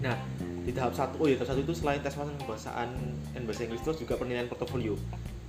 Nah 0.00 0.16
di 0.64 0.72
tahap 0.72 0.92
satu, 0.96 1.14
oh 1.20 1.26
ya 1.28 1.36
tahap 1.36 1.52
satu 1.56 1.60
itu 1.60 1.74
selain 1.76 2.00
tes 2.00 2.16
wawasan 2.16 2.36
kebangsaan 2.40 2.88
dan 3.36 3.42
bahasa 3.44 3.60
Inggris 3.68 3.84
terus 3.84 3.98
juga 4.00 4.16
penilaian 4.16 4.48
portofolio. 4.48 4.96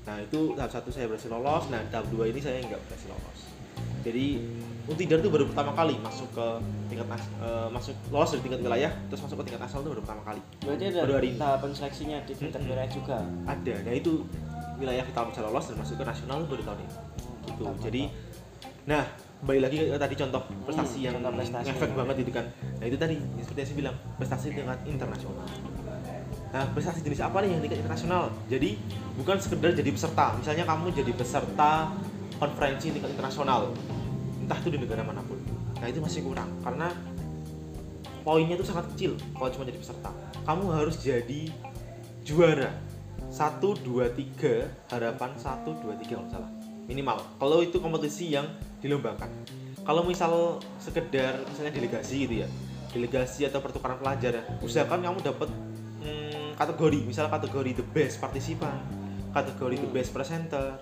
Nah 0.03 0.19
itu 0.19 0.59
tahap 0.59 0.71
satu 0.75 0.91
saya 0.91 1.07
berhasil 1.07 1.31
lolos, 1.31 1.71
nah 1.71 1.79
tahap 1.87 2.11
dua 2.11 2.27
ini 2.27 2.43
saya 2.43 2.59
nggak 2.59 2.79
berhasil 2.83 3.07
lolos. 3.07 3.39
Jadi 4.01 4.43
Untidar 4.81 5.17
itu 5.17 5.29
baru 5.29 5.45
pertama 5.45 5.71
kali 5.71 5.95
masuk 5.97 6.27
ke 6.31 6.45
tingkat 6.87 7.07
eh, 7.39 7.67
masuk 7.69 7.95
lolos 8.09 8.29
dari 8.31 8.41
tingkat 8.43 8.59
wilayah 8.61 8.91
terus 9.07 9.21
masuk 9.21 9.35
ke 9.39 9.43
tingkat 9.45 9.61
nasional 9.61 9.81
itu 9.81 9.89
baru 9.91 10.01
pertama 10.01 10.21
kali. 10.25 10.41
Berarti 10.59 10.83
ada 10.87 10.99
Baru 11.01 11.13
hari 11.15 11.27
ini. 11.29 11.37
tahapan 11.37 11.69
seleksinya 11.71 12.17
di 12.21 12.33
tingkat 12.33 12.57
Mm-mm. 12.57 12.69
wilayah 12.69 12.89
juga. 12.89 13.17
Ada, 13.45 13.73
nah 13.81 13.93
itu 13.93 14.11
wilayah 14.77 15.03
kita 15.05 15.19
bisa 15.29 15.39
lolos 15.41 15.65
dan 15.69 15.75
masuk 15.77 15.95
ke 15.95 16.03
nasional 16.03 16.35
itu 16.37 16.47
baru 16.49 16.63
tahun 16.65 16.79
ini. 16.79 16.93
Gitu. 17.41 17.63
Mantap, 17.63 17.83
Jadi 17.83 18.01
mantap. 18.03 18.29
nah 18.81 19.03
kembali 19.41 19.59
lagi 19.59 19.77
ke 19.83 19.97
tadi 19.97 20.15
contoh 20.15 20.41
prestasi 20.63 20.97
Hmm, 20.97 21.05
yang 21.05 21.13
contoh 21.17 21.31
prestasi. 21.35 21.65
ngefek 21.67 21.91
banget 21.93 22.15
itu 22.19 22.31
kan. 22.31 22.45
Nah 22.77 22.85
itu 22.85 22.97
tadi 22.97 23.13
yang 23.15 23.41
seperti 23.41 23.59
yang 23.59 23.67
saya 23.67 23.77
bilang 23.77 23.95
prestasi 24.17 24.45
tingkat 24.51 24.79
internasional. 24.85 25.45
Nah, 26.51 26.67
prestasi 26.67 26.99
jenis 26.99 27.23
apa 27.23 27.39
nih 27.39 27.49
yang 27.49 27.61
tingkat 27.63 27.79
internasional? 27.79 28.27
Jadi 28.45 28.75
bukan 29.15 29.39
sekedar 29.39 29.71
jadi 29.71 29.87
peserta. 29.87 30.35
Misalnya 30.35 30.67
kamu 30.67 30.91
jadi 30.91 31.11
peserta 31.15 31.95
konferensi 32.35 32.91
tingkat 32.91 33.07
internasional, 33.07 33.71
entah 34.51 34.67
itu 34.67 34.75
di 34.75 34.83
negara 34.83 34.99
mana 34.99 35.23
pun. 35.23 35.39
Nah 35.79 35.87
itu 35.87 36.03
masih 36.03 36.27
kurang 36.27 36.51
karena 36.59 36.91
poinnya 38.27 38.59
itu 38.59 38.67
sangat 38.67 38.91
kecil 38.91 39.15
kalau 39.31 39.47
cuma 39.47 39.63
jadi 39.63 39.79
peserta. 39.79 40.11
Kamu 40.43 40.75
harus 40.75 40.99
jadi 40.99 41.47
juara. 42.27 42.75
Satu 43.31 43.79
dua 43.79 44.11
tiga 44.11 44.67
harapan 44.91 45.31
satu 45.39 45.71
dua 45.79 45.95
tiga 46.03 46.19
nggak 46.19 46.35
salah. 46.35 46.51
Minimal. 46.91 47.23
Kalau 47.39 47.63
itu 47.63 47.79
kompetisi 47.79 48.35
yang 48.35 48.43
dilombakan. 48.83 49.31
Kalau 49.87 50.03
misal 50.03 50.59
sekedar 50.83 51.39
misalnya 51.47 51.71
delegasi 51.71 52.27
gitu 52.27 52.43
ya 52.43 52.49
delegasi 52.91 53.47
atau 53.47 53.63
pertukaran 53.63 53.95
pelajar 54.03 54.35
ya 54.35 54.43
usahakan 54.59 54.99
kamu 54.99 55.23
dapat 55.23 55.47
hmm, 56.03 56.59
kategori. 56.59 57.07
Misal 57.07 57.31
kategori 57.31 57.79
the 57.79 57.85
best 57.95 58.19
partisipan 58.19 58.83
kategori 59.31 59.79
the 59.79 59.89
best 59.95 60.11
presenter 60.11 60.75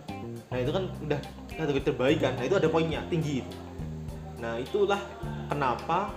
nah 0.50 0.58
itu 0.58 0.72
kan 0.74 0.84
udah 1.06 1.20
kategori 1.54 1.84
terbaik 1.94 2.18
kan. 2.22 2.34
Nah 2.34 2.44
itu 2.46 2.56
ada 2.58 2.68
poinnya 2.70 3.06
tinggi 3.06 3.46
itu. 3.46 3.52
Nah 4.42 4.58
itulah 4.58 5.02
kenapa 5.52 6.14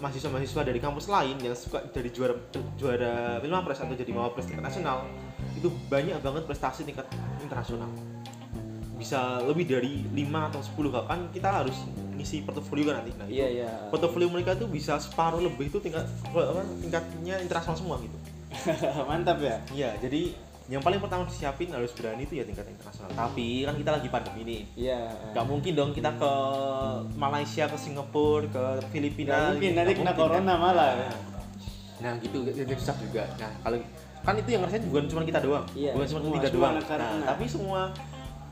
mahasiswa-mahasiswa 0.00 0.62
dari 0.64 0.80
kampus 0.80 1.06
lain 1.06 1.36
yang 1.38 1.54
suka 1.54 1.84
dari 1.92 2.10
juara 2.10 2.34
juara 2.74 3.38
Filma 3.38 3.60
Press 3.62 3.84
atau 3.84 3.94
jadi 3.94 4.10
mawapres 4.10 4.48
tingkat 4.48 4.64
nasional 4.64 5.06
itu 5.54 5.68
banyak 5.92 6.18
banget 6.24 6.42
prestasi 6.48 6.88
tingkat 6.88 7.06
internasional. 7.44 7.88
Bisa 8.96 9.40
lebih 9.44 9.64
dari 9.64 10.04
5 10.12 10.48
atau 10.52 10.60
10 10.60 10.92
bahkan 10.92 11.18
kita 11.32 11.48
harus 11.48 11.76
ngisi 12.16 12.44
portofolio 12.44 12.92
kan 12.92 13.00
nanti. 13.00 13.12
Nah 13.16 13.28
iya 13.28 13.48
iya. 13.48 13.70
portofolio 13.88 14.28
mereka 14.28 14.56
tuh 14.56 14.68
bisa 14.68 15.00
separuh 15.00 15.40
lebih 15.40 15.72
itu 15.72 15.80
tingkat 15.80 16.04
apa, 16.32 16.64
tingkatnya 16.84 17.40
internasional 17.40 17.76
semua 17.76 17.96
gitu. 18.04 18.16
Mantap 19.08 19.40
ya. 19.40 19.56
Iya 19.72 19.90
jadi 20.00 20.36
yang 20.70 20.78
paling 20.86 21.02
pertama 21.02 21.26
disiapin 21.26 21.66
harus 21.74 21.90
berani 21.98 22.22
itu 22.22 22.38
ya 22.38 22.46
tingkat 22.46 22.62
internasional. 22.70 23.10
Tapi 23.10 23.66
kan 23.66 23.74
kita 23.74 23.90
lagi 23.90 24.06
pandemi 24.06 24.40
nih. 24.46 24.60
Iya. 24.78 25.00
Nggak 25.34 25.46
mungkin 25.50 25.72
dong 25.74 25.90
kita 25.90 26.14
ke 26.14 26.32
Malaysia 27.18 27.66
ke 27.66 27.74
Singapura 27.74 28.46
ke 28.46 28.64
Filipina. 28.94 29.34
Nggak 29.34 29.46
mungkin 29.50 29.70
nanti 29.74 29.92
kena 29.98 30.14
mungkin, 30.14 30.22
corona 30.22 30.54
kan? 30.54 30.62
malah. 30.62 30.90
Nah. 31.98 32.14
Gitu. 32.22 32.38
Jadi 32.46 32.70
susah 32.78 32.96
juga. 33.02 33.26
Nah 33.42 33.50
kalau 33.66 33.76
kan 34.22 34.34
itu 34.38 34.48
yang 34.54 34.62
ngerasain 34.62 34.86
bukan 34.86 35.04
cuma 35.10 35.22
kita 35.26 35.40
doang. 35.42 35.66
Iya, 35.74 35.90
bukan 35.98 36.06
cuma 36.06 36.20
kita 36.38 36.48
doang. 36.54 36.74
nah 36.78 37.34
tapi 37.34 37.44
semua 37.50 37.90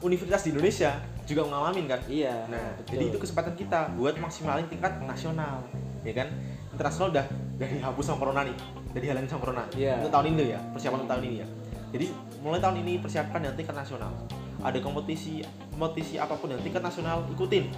universitas 0.03 0.43
di 0.43 0.51
Indonesia 0.59 0.91
juga 1.29 1.43
ngalamin 1.47 1.85
kan? 1.87 2.01
Iya 2.09 2.35
Nah, 2.49 2.73
betul. 2.81 2.91
jadi 2.97 3.05
itu 3.13 3.19
kesempatan 3.21 3.53
kita 3.55 3.79
buat 3.95 4.17
maksimalin 4.17 4.67
tingkat 4.73 4.97
nasional, 5.05 5.61
ya 6.01 6.15
kan? 6.17 6.29
Internasional 6.73 7.13
udah 7.13 7.27
udah 7.59 7.69
dihapus 7.69 8.05
sama 8.07 8.19
corona 8.23 8.41
nih, 8.49 8.57
udah 8.95 9.01
dihilangin 9.03 9.29
sama 9.29 9.41
corona. 9.45 9.65
Iya. 9.77 10.01
Untuk 10.01 10.13
tahun 10.15 10.27
ini 10.33 10.45
ya, 10.57 10.61
persiapan 10.73 10.99
untuk 11.05 11.11
tahun 11.13 11.23
ini 11.29 11.37
ya. 11.45 11.47
Jadi 11.89 12.13
mulai 12.45 12.61
tahun 12.61 12.85
ini 12.85 13.01
persiapkan 13.01 13.41
yang 13.41 13.55
tingkat 13.57 13.77
nasional. 13.77 14.13
Ada 14.61 14.83
kompetisi 14.83 15.41
kompetisi 15.73 16.19
apa 16.19 16.35
pun 16.35 16.51
yang 16.53 16.61
tingkat 16.61 16.83
nasional 16.83 17.25
ikutin. 17.33 17.71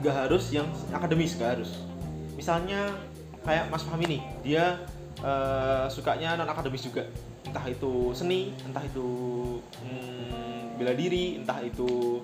Gak 0.00 0.16
harus 0.26 0.48
yang 0.54 0.64
akademis, 0.94 1.36
gak 1.36 1.58
harus. 1.58 1.76
Misalnya 2.38 2.94
kayak 3.44 3.68
Mas 3.68 3.84
Fahmi 3.84 4.06
nih, 4.08 4.22
dia 4.40 4.80
eh, 5.20 5.86
sukanya 5.92 6.40
non 6.40 6.48
akademis 6.48 6.88
juga. 6.88 7.04
Entah 7.44 7.66
itu 7.66 8.14
seni, 8.14 8.54
entah 8.64 8.80
itu 8.84 9.08
hmm, 9.82 10.78
bela 10.80 10.94
diri, 10.94 11.42
entah 11.42 11.60
itu 11.60 12.22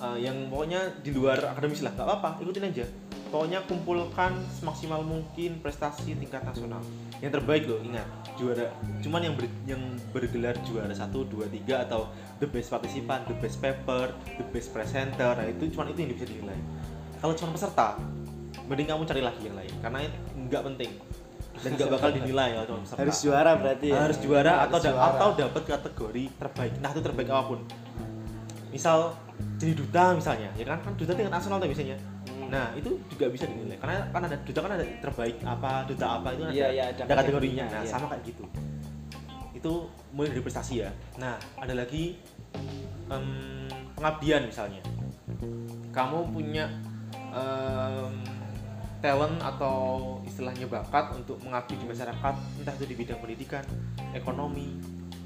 uh, 0.00 0.18
yang 0.18 0.48
pokoknya 0.48 0.80
di 1.04 1.12
luar 1.12 1.38
akademis 1.52 1.84
lah 1.84 1.92
nggak 1.94 2.06
apa-apa 2.08 2.28
ikutin 2.42 2.66
aja. 2.66 2.84
Pokoknya 3.30 3.62
kumpulkan 3.62 4.34
semaksimal 4.58 5.06
mungkin 5.06 5.62
prestasi 5.62 6.18
tingkat 6.18 6.42
nasional. 6.42 6.82
Yang 7.22 7.38
terbaik 7.38 7.62
loh 7.70 7.78
ingat 7.78 8.02
juara. 8.34 8.74
Cuman 9.06 9.22
yang 9.22 9.34
ber, 9.38 9.46
yang 9.70 9.82
bergelar 10.10 10.58
juara 10.66 10.90
satu 10.90 11.22
dua 11.22 11.46
tiga 11.46 11.86
atau 11.86 12.10
the 12.42 12.48
best 12.50 12.74
partisipan 12.74 13.22
the 13.30 13.36
best 13.38 13.62
paper 13.62 14.10
the 14.34 14.44
best 14.50 14.74
presenter 14.74 15.30
nah 15.36 15.46
itu 15.46 15.70
cuman 15.70 15.94
itu 15.94 16.02
yang 16.02 16.10
bisa 16.10 16.26
dinilai. 16.26 16.58
Kalau 17.22 17.36
cuma 17.38 17.54
peserta 17.54 18.00
mending 18.66 18.86
kamu 18.90 19.02
cari 19.06 19.22
lagi 19.22 19.42
yang 19.46 19.56
lain 19.58 19.74
karena 19.78 19.98
nggak 20.50 20.62
penting. 20.74 20.90
Dan 21.60 21.76
nggak 21.76 21.90
bakal 21.92 22.10
dinilai 22.10 22.48
kalau 22.56 22.66
cuma 22.66 22.80
peserta. 22.82 22.98
Harus 23.04 23.18
juara 23.22 23.50
berarti 23.54 23.86
ya? 23.92 23.98
Harus 24.00 24.18
juara 24.18 24.52
Harus 24.58 24.66
atau 24.66 24.78
da- 24.82 24.98
atau 25.06 25.28
dapat 25.38 25.62
kategori 25.70 26.24
terbaik. 26.34 26.72
Nah 26.82 26.90
itu 26.90 27.00
terbaik 27.04 27.28
apa 27.30 27.44
pun 27.46 27.60
misal 28.70 29.14
jadi 29.58 29.72
duta 29.76 30.14
misalnya 30.16 30.50
ya 30.56 30.64
kan? 30.64 30.78
Kan 30.82 30.92
duta 30.96 31.12
tingkat 31.12 31.32
nasional 31.34 31.58
tuh 31.60 31.68
biasanya. 31.70 31.98
Hmm. 32.30 32.48
nah 32.50 32.66
itu 32.74 32.90
juga 33.10 33.30
bisa 33.30 33.44
dinilai. 33.46 33.78
Karena 33.78 34.06
kan 34.10 34.22
ada 34.26 34.36
duta 34.42 34.58
kan 34.62 34.72
ada 34.74 34.86
terbaik 35.02 35.36
apa 35.46 35.70
duta 35.86 36.06
apa 36.18 36.28
itu 36.34 36.42
kan 36.46 36.52
Iya, 36.54 36.66
ada, 36.66 36.74
iya, 36.74 36.84
ada 36.94 37.02
ada 37.06 37.14
kategorinya. 37.22 37.64
Nah 37.70 37.82
iya. 37.84 37.90
sama 37.90 38.06
kayak 38.10 38.22
gitu. 38.26 38.44
Itu 39.54 39.72
mulai 40.14 40.30
dari 40.34 40.42
prestasi 40.42 40.74
ya. 40.86 40.90
Nah 41.18 41.36
ada 41.58 41.74
lagi 41.74 42.18
em, 43.10 43.26
pengabdian 43.98 44.46
misalnya. 44.46 44.82
Kamu 45.90 46.30
punya 46.30 46.70
em, 47.34 48.14
talent 49.00 49.40
atau 49.40 49.76
istilahnya 50.28 50.68
bakat 50.68 51.16
untuk 51.16 51.40
mengabdi 51.40 51.74
di 51.80 51.86
masyarakat 51.88 52.34
entah 52.60 52.74
itu 52.76 52.84
di 52.84 52.94
bidang 53.00 53.18
pendidikan 53.18 53.64
ekonomi 54.12 54.76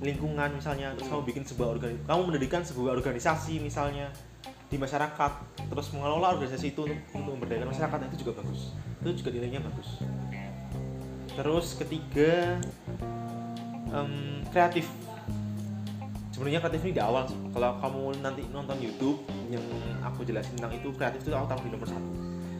lingkungan 0.04 0.52
misalnya 0.52 0.92
terus 0.94 1.08
kamu 1.08 1.23
bikin 1.25 1.44
sebuah 1.49 1.68
organisasi 1.80 2.06
kamu 2.06 2.20
mendirikan 2.28 2.61
sebuah 2.61 2.90
organisasi 3.00 3.54
misalnya 3.58 4.12
di 4.75 4.76
masyarakat 4.82 5.32
terus 5.70 5.87
mengelola 5.94 6.34
organisasi 6.34 6.75
itu 6.75 6.82
untuk, 6.82 6.99
untuk 7.14 7.32
memberdayakan 7.38 7.70
masyarakat 7.70 7.99
itu 8.11 8.26
juga 8.26 8.42
bagus. 8.42 8.75
Itu 9.04 9.11
juga 9.23 9.30
nilainya 9.30 9.61
bagus. 9.62 9.88
Terus 11.34 11.66
ketiga 11.78 12.58
em, 13.94 14.42
kreatif. 14.50 14.90
Sebenarnya 16.34 16.58
kreatif 16.58 16.82
ini 16.90 16.92
di 16.99 17.02
awal 17.02 17.30
sih. 17.30 17.38
Kalau 17.54 17.78
kamu 17.78 18.02
nanti 18.18 18.42
nonton 18.50 18.75
YouTube 18.82 19.23
yang 19.46 19.62
aku 20.02 20.26
jelasin 20.26 20.58
tentang 20.58 20.75
itu 20.75 20.90
kreatif 20.90 21.23
itu 21.23 21.30
aku 21.30 21.46
taruh 21.46 21.62
di 21.62 21.70
nomor 21.70 21.87
satu. 21.87 22.11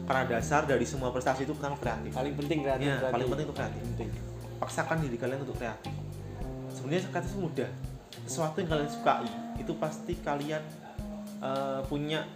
Karena 0.05 0.23
dasar 0.29 0.63
dari 0.69 0.85
semua 0.87 1.11
prestasi 1.11 1.43
itu 1.43 1.51
pertama 1.51 1.75
kreatif. 1.81 2.15
Paling 2.15 2.33
penting 2.39 2.63
kreatif 2.63 2.87
Ya, 2.87 3.11
paling 3.11 3.27
penting 3.27 3.45
itu 3.49 3.55
kreatif. 3.57 3.81
Paksakan 4.55 5.03
diri 5.03 5.19
kalian 5.19 5.43
untuk 5.43 5.59
kreatif 5.59 6.04
sebenarnya 6.85 7.25
itu 7.25 7.37
mudah. 7.41 7.69
Sesuatu 8.29 8.61
yang 8.61 8.69
kalian 8.69 8.89
sukai 8.89 9.27
itu 9.57 9.73
pasti 9.81 10.13
kalian 10.21 10.61
eh, 11.41 11.81
punya 11.89 12.29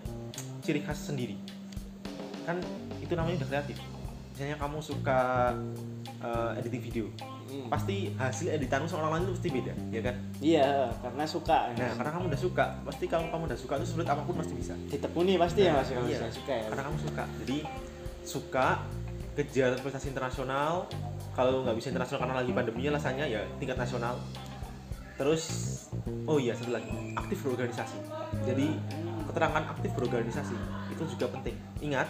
ciri 0.66 0.82
khas 0.82 1.14
sendiri. 1.14 1.38
Kan 2.50 2.58
itu 2.98 3.14
namanya 3.14 3.46
udah 3.46 3.50
kreatif. 3.54 3.78
Misalnya 4.34 4.58
kamu 4.58 4.78
suka 4.82 5.54
eh, 6.26 6.60
editing 6.60 6.82
video. 6.82 7.08
Hmm. 7.50 7.66
pasti 7.66 8.14
hasil 8.14 8.62
editanmu 8.62 8.86
sama 8.86 9.10
orang 9.10 9.14
lain 9.18 9.24
itu 9.26 9.34
pasti 9.42 9.50
beda 9.50 9.74
ya 9.90 10.02
kan? 10.06 10.16
Iya 10.38 10.70
karena 11.02 11.24
suka. 11.26 11.74
Nah 11.74 11.98
karena 11.98 12.12
kamu 12.14 12.26
udah 12.30 12.42
suka 12.46 12.66
pasti 12.86 13.06
kalau 13.10 13.26
kamu 13.34 13.50
udah 13.50 13.58
suka 13.58 13.74
itu 13.82 13.88
sulit 13.90 14.06
apa 14.06 14.22
pun 14.22 14.38
pasti 14.38 14.54
bisa. 14.54 14.78
Ditekuni 14.86 15.34
pasti 15.42 15.66
ya 15.66 15.74
Nah, 15.74 15.82
mas 15.82 15.90
kalau 15.90 16.06
iya. 16.06 16.30
suka 16.30 16.54
ya. 16.54 16.66
Karena 16.70 16.84
kamu 16.86 16.98
suka. 17.02 17.24
Jadi 17.42 17.58
suka 18.22 18.68
kejar 19.34 19.82
prestasi 19.82 20.14
internasional 20.14 20.86
kalau 21.36 21.66
nggak 21.66 21.76
bisa 21.78 21.94
internasional 21.94 22.20
karena 22.26 22.36
lagi 22.42 22.52
pandemi 22.52 22.88
alasannya 22.90 23.26
ya 23.30 23.42
tingkat 23.58 23.78
nasional. 23.78 24.18
Terus 25.20 25.44
oh 26.24 26.40
iya 26.40 26.56
satu 26.56 26.72
lagi 26.72 26.92
aktif 27.18 27.44
berorganisasi. 27.44 28.00
Jadi 28.48 28.68
keterangan 29.30 29.64
aktif 29.76 29.92
berorganisasi 29.94 30.56
itu 30.94 31.04
juga 31.18 31.32
penting. 31.36 31.56
Ingat 31.84 32.08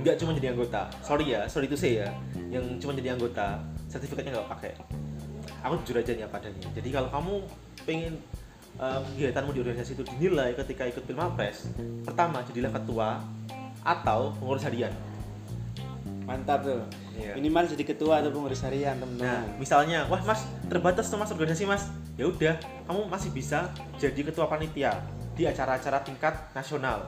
nggak 0.00 0.16
cuma 0.22 0.32
jadi 0.32 0.54
anggota. 0.54 0.88
Sorry 1.02 1.34
ya 1.34 1.44
sorry 1.50 1.66
itu 1.66 1.76
saya 1.76 2.06
ya 2.06 2.08
yang 2.60 2.64
cuma 2.78 2.92
jadi 2.92 3.16
anggota 3.16 3.60
sertifikatnya 3.88 4.40
nggak 4.40 4.48
pakai 4.48 4.72
aku 5.62 5.74
jujur 5.86 6.02
aja 6.02 6.12
nih 6.12 6.24
apa 6.26 6.36
jadi 6.74 6.88
kalau 6.90 7.08
kamu 7.08 7.34
pengen 7.86 8.14
uh, 8.82 9.00
kegiatanmu 9.14 9.50
di 9.54 9.60
organisasi 9.62 9.94
itu 9.94 10.04
dinilai 10.16 10.52
ketika 10.58 10.88
ikut 10.90 11.04
Pilmapres 11.06 11.70
pertama 12.02 12.42
jadilah 12.46 12.72
ketua 12.74 13.22
atau 13.82 14.34
pengurus 14.38 14.62
harian 14.66 14.90
mantap 16.32 16.64
tuh 16.64 16.80
Iya. 17.12 17.36
minimal 17.36 17.68
jadi 17.68 17.84
ketua 17.84 18.24
atau 18.24 18.32
pengurus 18.32 18.64
harian 18.64 18.96
Nah, 18.96 19.04
teman-teman 19.04 19.60
misalnya, 19.60 20.08
wah 20.08 20.18
mas 20.24 20.48
terbatas 20.64 21.06
tuh 21.06 21.20
mas 21.20 21.28
organisasi 21.28 21.68
mas, 21.68 21.92
ya 22.16 22.24
udah, 22.24 22.56
kamu 22.88 23.04
masih 23.06 23.30
bisa 23.30 23.68
jadi 24.00 24.20
ketua 24.24 24.48
panitia 24.48 24.96
di 25.36 25.44
acara-acara 25.44 26.00
tingkat 26.00 26.32
nasional 26.52 27.04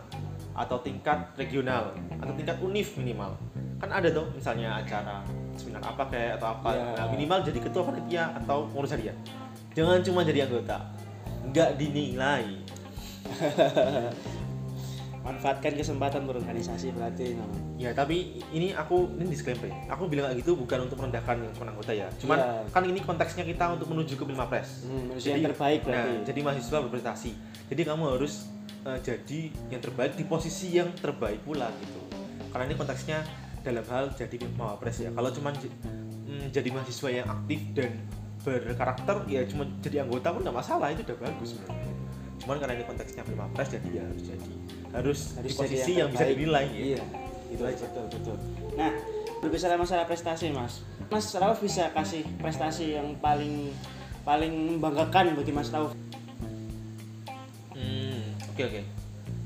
atau 0.52 0.76
tingkat 0.78 1.18
regional 1.34 1.96
atau 2.20 2.32
tingkat 2.36 2.60
univ 2.60 2.86
minimal. 2.94 3.32
Kan 3.80 3.90
ada 3.90 4.06
tuh 4.06 4.28
misalnya 4.30 4.76
acara 4.76 5.24
seminar 5.56 5.82
apa 5.82 6.04
kayak 6.06 6.36
atau 6.38 6.48
apa, 6.52 6.68
Ya. 6.70 6.84
nah, 6.94 7.06
minimal 7.08 7.40
jadi 7.42 7.58
ketua 7.58 7.82
panitia 7.82 8.24
atau 8.38 8.68
pengurus 8.68 8.92
harian. 8.92 9.16
Jangan 9.72 10.04
cuma 10.04 10.20
jadi 10.22 10.46
anggota, 10.46 10.78
nggak 11.48 11.80
dinilai. 11.80 12.44
manfaatkan 15.24 15.72
kesempatan 15.72 16.22
berorganisasi 16.22 16.92
berarti 16.92 17.32
namanya 17.32 17.64
Ya 17.74 17.90
tapi 17.90 18.38
ini 18.50 18.70
aku 18.70 19.08
ini 19.14 19.26
disclaimer 19.26 19.66
ya. 19.66 19.76
Aku 19.90 20.06
bilang 20.06 20.28
kayak 20.28 20.38
gitu 20.38 20.54
bukan 20.54 20.84
untuk 20.84 20.96
merendahkan 20.96 21.36
yang 21.38 21.50
cuma 21.50 21.66
anggota 21.66 21.90
ya. 21.90 22.06
Cuman 22.14 22.38
Iya. 22.38 22.52
kan 22.70 22.82
ini 22.84 23.00
konteksnya 23.00 23.42
kita 23.42 23.64
untuk 23.72 23.88
menuju 23.88 24.14
ke 24.14 24.22
Pilmapres. 24.22 24.84
hmm, 24.84 25.10
manusia 25.10 25.32
yang 25.32 25.48
terbaik 25.48 25.80
berarti 25.82 26.10
Nah, 26.12 26.22
jadi 26.22 26.40
mahasiswa 26.40 26.78
berprestasi. 26.80 27.30
Jadi 27.66 27.82
kamu 27.82 28.04
harus 28.10 28.46
eh, 28.84 28.98
jadi 29.00 29.40
yang 29.70 29.80
terbaik 29.80 30.12
di 30.12 30.24
posisi 30.24 30.70
yang 30.70 30.92
terbaik 30.94 31.40
pula 31.40 31.72
gitu. 31.74 32.00
Karena 32.48 32.68
ini 32.68 32.76
konteksnya 32.76 33.18
dalam 33.58 33.82
hal 33.82 34.12
jadi 34.12 34.36
mawapres 34.52 34.96
ya. 34.98 35.10
Kalau 35.10 35.32
cuma 35.32 35.50
j- 35.50 35.72
mm, 36.22 36.52
jadi 36.52 36.68
mahasiswa 36.68 37.08
yang 37.10 37.26
aktif 37.26 37.60
dan 37.72 37.90
berkarakter 38.38 39.24
ya 39.24 39.40
cuma 39.44 39.64
jadi 39.80 40.04
anggota 40.04 40.28
pun 40.28 40.44
nggak 40.44 40.52
masalah 40.54 40.92
itu 40.92 41.00
udah 41.02 41.16
bagus 41.18 41.56
sebenarnya. 41.56 41.93
Cuman 42.42 42.56
karena 42.58 42.74
ini 42.74 42.84
konteksnya 42.84 43.22
mawapres 43.30 43.68
jadi 43.70 43.88
ya 43.90 44.02
harus 44.04 44.22
jadi 44.22 44.46
harus, 44.90 45.20
harus 45.34 45.42
di 45.42 45.48
jadi 45.48 45.58
posisi 45.58 45.92
yang, 45.94 46.08
bisa 46.08 46.22
terbaik. 46.22 46.38
dinilai 46.38 46.66
ya. 46.66 46.80
iya 46.84 47.02
Itu 47.50 47.62
aja. 47.62 47.84
betul 47.86 48.04
betul 48.10 48.36
nah 48.74 48.92
berbicara 49.38 49.74
masalah 49.76 50.04
prestasi 50.04 50.50
mas 50.50 50.80
mas 51.06 51.26
Rauf 51.32 51.58
bisa 51.58 51.90
kasih 51.90 52.24
prestasi 52.38 52.96
yang 52.96 53.14
paling 53.18 53.70
paling 54.22 54.50
membanggakan 54.72 55.36
bagi 55.36 55.52
Mas 55.52 55.68
Tauf 55.68 55.92
Hmm, 57.70 58.22
oke 58.48 58.62
oke. 58.62 58.82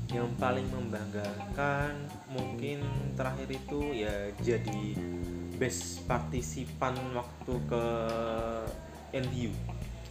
Yang 0.09 0.29
paling 0.37 0.67
membanggakan 0.69 1.93
mungkin 2.29 2.81
terakhir 3.13 3.49
itu 3.49 3.79
ya 3.93 4.13
jadi 4.39 4.97
best 5.57 6.05
partisipan 6.05 6.93
waktu 7.13 7.53
ke 7.65 7.83
NTU. 9.11 9.51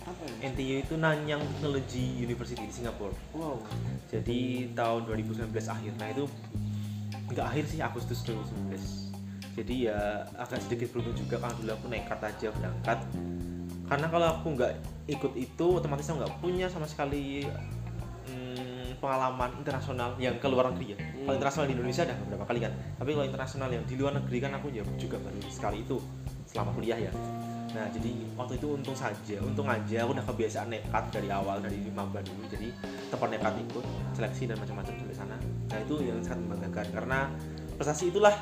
Apa 0.08 0.22
ya? 0.24 0.50
NTU 0.50 0.74
itu 0.80 0.94
Nanyang 0.96 1.42
Technology 1.56 2.04
University 2.24 2.64
di 2.64 2.74
Singapura. 2.74 3.12
wow 3.36 3.60
Jadi 4.08 4.72
tahun 4.72 5.00
2019 5.04 5.52
akhir. 5.52 5.92
Nah 6.00 6.08
itu 6.08 6.24
nggak 7.28 7.46
akhir 7.46 7.64
sih 7.68 7.78
Agustus 7.84 8.24
2019. 8.24 9.12
Jadi 9.58 9.90
ya 9.90 10.24
agak 10.38 10.62
sedikit 10.64 10.94
beruntung 10.94 11.18
juga 11.18 11.36
karena 11.42 11.54
dulu 11.58 11.70
aku 11.76 11.86
nekat 11.92 12.20
aja 12.24 12.48
berangkat. 12.54 12.98
Karena 13.88 14.06
kalau 14.08 14.26
aku 14.38 14.46
nggak 14.56 14.72
ikut 15.08 15.32
itu 15.36 15.66
otomatis 15.76 16.06
aku 16.08 16.16
nggak 16.24 16.34
punya 16.40 16.66
sama 16.70 16.86
sekali 16.86 17.44
hmm, 18.28 19.00
pengalaman 19.02 19.50
internasional 19.60 20.14
yang 20.16 20.38
ke 20.38 20.46
luar 20.46 20.72
negeri 20.72 20.94
ya. 20.94 20.98
Kalau 20.98 21.28
Hmm. 21.28 21.36
internasional 21.36 21.66
di 21.68 21.74
Indonesia 21.76 22.02
ada 22.06 22.14
beberapa 22.16 22.44
kali 22.48 22.58
kan. 22.64 22.72
Tapi 22.96 23.10
kalau 23.12 23.26
internasional 23.26 23.68
yang 23.68 23.84
di 23.84 23.94
luar 23.98 24.12
negeri 24.16 24.38
kan 24.40 24.52
aku 24.56 24.66
ya 24.72 24.82
juga 24.96 25.16
baru 25.20 25.40
sekali 25.50 25.84
itu 25.84 25.96
selama 26.48 26.70
kuliah 26.72 26.96
ya. 26.96 27.12
Nah 27.76 27.86
jadi 27.92 28.12
waktu 28.38 28.56
itu 28.56 28.66
untung 28.72 28.96
saja, 28.96 29.36
untung 29.44 29.68
aja 29.68 30.04
aku 30.04 30.16
udah 30.16 30.24
kebiasaan 30.24 30.68
nekat 30.72 31.04
dari 31.12 31.28
awal 31.28 31.60
dari 31.60 31.78
maba 31.92 32.24
dulu. 32.24 32.48
Jadi 32.48 32.72
tepat 33.12 33.28
nekat 33.34 33.54
ikut 33.68 33.84
seleksi 34.16 34.48
dan 34.48 34.56
macam-macam 34.56 34.94
dari 34.96 35.16
sana. 35.16 35.36
Nah 35.68 35.78
itu 35.82 35.94
yang 36.00 36.18
sangat 36.24 36.40
membanggakan 36.48 36.86
karena 36.94 37.18
prestasi 37.76 38.08
itulah 38.08 38.34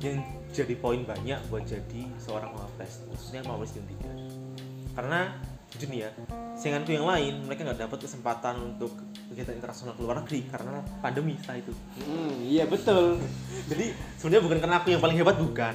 yang 0.00 0.20
jadi 0.52 0.74
poin 0.80 1.04
banyak 1.04 1.40
buat 1.52 1.68
jadi 1.68 2.02
seorang 2.16 2.52
mawapres 2.56 3.04
khususnya 3.12 3.44
di 3.44 3.82
tiga. 3.92 4.12
Karena 4.96 5.36
jujur 5.76 5.88
nih 5.92 6.00
ya 6.08 6.10
sainganku 6.56 6.94
yang 6.94 7.04
lain 7.04 7.44
mereka 7.44 7.68
nggak 7.68 7.84
dapat 7.84 7.98
kesempatan 8.08 8.56
untuk 8.62 8.96
kegiatan 9.28 9.60
internasional 9.60 9.92
ke 9.92 10.00
luar 10.00 10.24
negeri 10.24 10.48
karena 10.48 10.80
pandemi 11.04 11.36
setelah 11.36 11.58
itu. 11.60 11.72
Hmm, 12.00 12.32
iya 12.40 12.64
betul. 12.64 13.20
Jadi 13.70 13.92
sebenarnya 14.16 14.42
bukan 14.48 14.58
karena 14.64 14.76
aku 14.80 14.88
yang 14.94 15.02
paling 15.02 15.18
hebat 15.20 15.36
bukan 15.36 15.74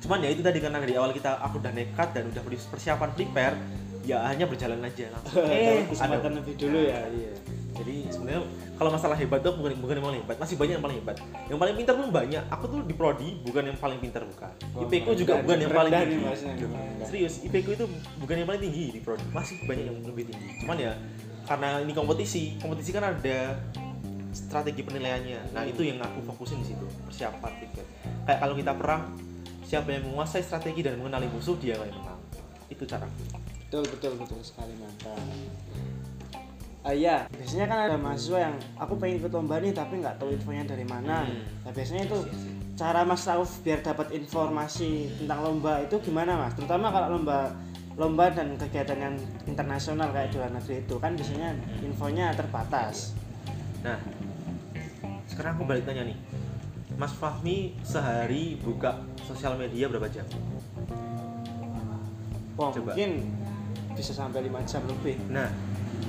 cuman 0.00 0.18
ya 0.24 0.30
itu 0.32 0.40
tadi 0.40 0.58
karena 0.58 0.80
dari 0.80 0.96
awal 0.96 1.12
kita 1.12 1.38
aku 1.44 1.60
udah 1.60 1.72
nekat 1.76 2.08
dan 2.16 2.24
udah 2.32 2.42
persiapan 2.44 3.10
prepare 3.12 3.56
ya 4.04 4.16
hanya 4.26 4.48
berjalan 4.48 4.80
aja. 4.80 5.12
Langsung 5.12 5.44
eh 5.46 5.84
kesempatan 5.86 6.32
lebih 6.40 6.54
dulu 6.56 6.78
ya. 6.82 7.04
Iya. 7.08 7.32
Jadi 7.80 7.96
sebenarnya 8.12 8.42
kalau 8.76 8.90
masalah 8.92 9.16
hebat 9.16 9.40
tuh 9.40 9.56
bukan 9.56 9.72
bukan 9.80 9.94
yang 10.00 10.06
paling 10.10 10.20
hebat 10.20 10.36
masih 10.36 10.56
banyak 10.60 10.74
yang 10.76 10.84
paling 10.84 10.98
hebat. 11.00 11.16
Yang 11.48 11.58
paling 11.62 11.74
pintar 11.80 11.94
pun 11.96 12.08
banyak. 12.12 12.42
Aku 12.52 12.64
tuh 12.68 12.80
di 12.84 12.94
prodi 12.96 13.28
bukan 13.40 13.62
yang 13.72 13.78
paling 13.78 13.98
pintar 14.02 14.22
bukan. 14.26 14.52
Oh, 14.76 14.84
IP 14.84 14.92
ku 15.06 15.10
juga 15.16 15.40
bukan 15.40 15.58
yang 15.64 15.72
paling 15.72 15.92
tinggi. 15.92 16.16
rendah. 16.20 17.06
serius 17.08 17.34
IP 17.46 17.54
ku 17.64 17.70
itu 17.72 17.84
bukan 18.20 18.34
yang 18.40 18.48
paling 18.48 18.62
tinggi 18.62 18.84
di 18.92 19.00
prodi. 19.00 19.24
Masih 19.32 19.62
banyak 19.64 19.84
yang 19.88 19.96
lebih 20.04 20.24
tinggi. 20.28 20.48
Cuman 20.64 20.76
ya 20.76 20.92
karena 21.48 21.80
ini 21.80 21.92
kompetisi 21.96 22.60
kompetisi 22.60 22.90
kan 22.92 23.04
ada 23.16 23.38
strategi 24.34 24.80
penilaiannya. 24.84 25.54
Nah 25.56 25.62
itu 25.64 25.82
yang 25.86 25.98
aku 26.02 26.20
fokusin 26.34 26.60
di 26.60 26.74
situ 26.74 26.86
persiapan 27.06 27.52
tiket. 27.64 27.86
Kayak 28.28 28.38
kalau 28.44 28.54
kita 28.58 28.72
perang 28.76 29.02
siapa 29.70 29.86
yang 29.88 30.02
menguasai 30.02 30.42
strategi 30.42 30.82
dan 30.82 30.98
mengenali 30.98 31.30
musuh 31.30 31.54
dia 31.56 31.78
yang 31.78 31.94
menang 31.94 32.18
itu 32.66 32.82
cara 32.82 33.06
betul 33.06 33.86
betul 33.86 34.12
betul 34.18 34.40
sekali 34.42 34.74
mantap 34.74 35.14
Ah 36.80 36.96
iya, 36.96 37.28
biasanya 37.28 37.68
kan 37.68 37.78
ada 37.92 37.96
mahasiswa 38.00 38.40
yang 38.40 38.56
aku 38.80 38.96
pengen 38.96 39.20
ikut 39.20 39.28
lomba 39.28 39.60
nih 39.60 39.68
tapi 39.76 40.00
nggak 40.00 40.16
tahu 40.16 40.32
infonya 40.32 40.64
dari 40.64 40.88
mana. 40.88 41.28
Hmm. 41.28 41.44
Nah 41.60 41.76
biasanya 41.76 42.08
itu 42.08 42.16
Iya 42.24 42.32
sih. 42.32 42.52
cara 42.72 43.04
Mas 43.04 43.28
Rauf 43.28 43.60
biar 43.60 43.84
dapat 43.84 44.08
informasi 44.16 45.12
tentang 45.20 45.44
lomba 45.44 45.84
itu 45.84 46.00
gimana 46.00 46.40
Mas? 46.40 46.56
Terutama 46.56 46.88
kalau 46.88 47.20
lomba 47.20 47.52
lomba 48.00 48.32
dan 48.32 48.56
kegiatan 48.56 48.96
yang 48.96 49.12
internasional 49.44 50.08
kayak 50.08 50.32
di 50.32 50.40
luar 50.40 50.56
negeri 50.56 50.80
itu 50.80 50.96
kan 50.96 51.12
biasanya 51.12 51.48
infonya 51.84 52.32
terbatas. 52.32 53.12
Nah, 53.84 54.00
sekarang 55.28 55.60
aku 55.60 55.68
balik 55.68 55.84
tanya 55.84 56.08
nih, 56.08 56.16
Mas 57.00 57.16
Fahmi 57.16 57.72
sehari 57.80 58.60
buka 58.60 59.00
sosial 59.24 59.56
media 59.56 59.88
berapa 59.88 60.04
jam? 60.12 60.28
Wah 62.60 62.68
Coba. 62.68 62.92
mungkin 62.92 63.24
bisa 63.96 64.12
sampai 64.12 64.44
5 64.44 64.60
jam 64.68 64.84
lebih. 64.84 65.16
Nah, 65.32 65.48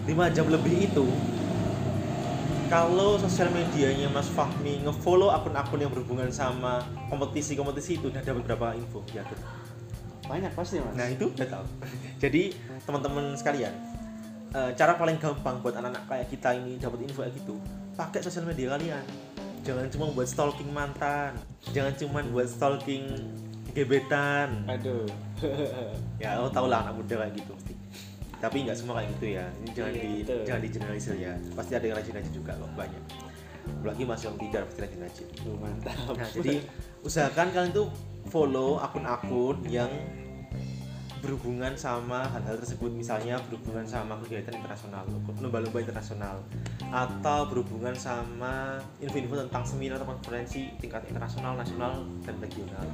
5 0.03 0.27
jam 0.35 0.51
lebih 0.51 0.91
itu 0.91 1.07
kalau 2.67 3.15
sosial 3.15 3.47
medianya 3.55 4.11
Mas 4.11 4.27
Fahmi 4.35 4.83
ngefollow 4.83 5.31
akun-akun 5.31 5.79
yang 5.79 5.91
berhubungan 5.95 6.27
sama 6.27 6.83
kompetisi-kompetisi 7.07 8.03
itu 8.03 8.11
udah 8.11 8.19
dapat 8.19 8.43
berapa 8.51 8.75
info 8.75 8.99
ya 9.15 9.23
tuh. 9.23 9.39
Banyak 10.27 10.51
pasti 10.51 10.83
Mas. 10.83 10.91
Nah 10.91 11.07
itu 11.07 11.31
udah 11.31 11.47
tahu. 11.47 11.65
Jadi 12.23 12.51
teman-teman 12.83 13.31
sekalian, 13.39 13.71
eh, 14.51 14.71
cara 14.75 14.99
paling 14.99 15.15
gampang 15.23 15.63
buat 15.63 15.71
anak-anak 15.71 16.03
kayak 16.03 16.27
kita 16.27 16.51
ini 16.59 16.75
dapat 16.75 16.99
info 17.07 17.23
kayak 17.23 17.39
gitu, 17.39 17.55
pakai 17.95 18.19
sosial 18.19 18.43
media 18.43 18.75
kalian. 18.75 19.31
Jangan 19.61 19.87
cuma 19.89 20.05
buat 20.09 20.25
stalking 20.25 20.71
mantan, 20.71 21.37
jangan 21.69 21.93
cuma 21.93 22.19
buat 22.25 22.47
stalking 22.47 23.05
gebetan. 23.71 24.65
Aduh. 24.67 25.05
Ya 26.21 26.37
lo 26.37 26.49
tau 26.49 26.69
lah 26.69 26.85
anak 26.85 26.97
muda 26.97 27.17
kayak 27.17 27.33
gitu. 27.33 27.51
pasti. 27.53 27.73
Tapi 28.37 28.57
nggak 28.61 28.77
semua 28.77 29.01
kayak 29.01 29.09
gitu 29.17 29.25
ya. 29.37 29.45
Ini 29.55 29.69
jangan 29.73 29.91
Iya, 29.91 30.01
di 30.01 30.11
betul. 30.21 30.41
jangan 30.45 30.61
di 30.61 30.69
generalisir 30.69 31.15
ya. 31.17 31.33
Pasti 31.53 31.71
ada 31.73 31.85
yang 31.85 31.97
rajin-rajin 31.97 32.33
juga 32.33 32.51
loh 32.57 32.69
banyak. 32.73 33.03
Apalagi 33.61 34.03
masih 34.05 34.25
yang 34.29 34.37
tidak 34.37 34.61
pasti 34.65 34.79
rajin-rajin. 34.81 35.27
Mantap. 35.57 36.13
Nah, 36.13 36.29
jadi 36.31 36.55
usahakan 37.01 37.47
kalian 37.53 37.71
tuh 37.71 37.87
follow 38.29 38.77
akun-akun 38.77 39.65
yang 39.65 39.89
berhubungan 41.21 41.77
sama 41.77 42.25
hal-hal 42.27 42.57
tersebut. 42.57 42.89
Misalnya 42.91 43.37
berhubungan 43.47 43.85
sama 43.85 44.17
kegiatan 44.25 44.57
internasional 44.57 45.05
lomba-lomba 45.39 45.79
internasional 45.79 46.41
atau 46.91 47.39
berhubungan 47.47 47.95
sama 47.95 48.81
info-info 48.99 49.47
tentang 49.47 49.63
seminar 49.63 50.01
atau 50.01 50.11
konferensi 50.11 50.73
tingkat 50.81 51.05
internasional 51.07 51.55
nasional 51.55 52.03
dan 52.25 52.35
regional. 52.41 52.85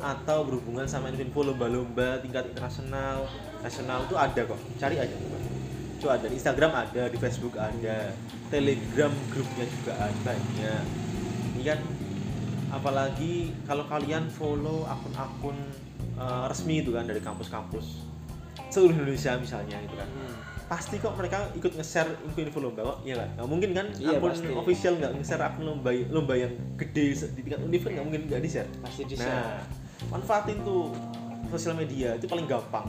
Atau 0.00 0.48
berhubungan 0.48 0.88
sama 0.88 1.12
info 1.12 1.44
lomba-lomba 1.44 2.18
tingkat 2.24 2.50
internasional 2.50 3.28
nasional 3.60 4.02
itu 4.08 4.16
ada 4.16 4.40
kok. 4.42 4.60
Cari 4.80 4.96
aja 4.98 5.14
coba 5.14 5.36
itu 5.94 6.06
ada. 6.10 6.26
Di 6.26 6.36
Instagram 6.36 6.72
ada 6.72 7.02
di 7.08 7.18
Facebook 7.20 7.54
ada 7.60 8.12
Telegram 8.48 9.12
grupnya 9.32 9.64
juga 9.68 9.92
ada 9.96 10.20
banyak 10.24 10.84
ini 11.54 11.62
kan 11.62 11.80
apalagi 12.74 13.54
kalau 13.64 13.86
kalian 13.86 14.26
follow 14.26 14.82
akun-akun 14.90 15.54
eh, 16.14 16.44
resmi 16.46 16.80
itu 16.80 16.90
kan 16.90 17.04
dari 17.04 17.18
kampus-kampus. 17.18 17.86
Seluruh 18.68 18.94
Indonesia 18.96 19.34
misalnya 19.36 19.76
gitu 19.80 19.94
kan. 19.94 20.08
Hmm. 20.08 20.34
pasti 20.64 20.96
kok 20.96 21.12
mereka 21.12 21.44
ikut 21.52 21.76
nge-share 21.76 22.08
info-info 22.24 22.56
lomba 22.56 22.80
kok? 22.82 22.98
Iya 23.04 23.20
kan 23.20 23.28
nggak 23.36 23.48
mungkin 23.52 23.70
kan 23.76 23.86
Iya, 23.94 24.16
akun 24.16 24.32
pasti. 24.32 24.48
official 24.48 24.92
nggak 24.96 25.12
nge-share 25.20 25.44
akun 25.44 25.64
lomba 25.68 25.90
lomba 26.08 26.34
yang 26.34 26.52
gede 26.74 27.04
di 27.36 27.40
tingkat 27.44 27.60
univ 27.60 27.84
kan 27.84 27.90
nggak 27.92 28.06
mungkin 28.08 28.22
nggak 28.26 28.40
di-share. 28.40 28.70
Pasti 28.80 29.04
di 29.04 29.12
share. 29.14 29.28
nah 29.28 29.60
manfaatin 30.08 30.64
tuh 30.64 30.88
sosial 31.52 31.76
media 31.76 32.16
itu 32.16 32.24
paling 32.24 32.48
gampang. 32.48 32.88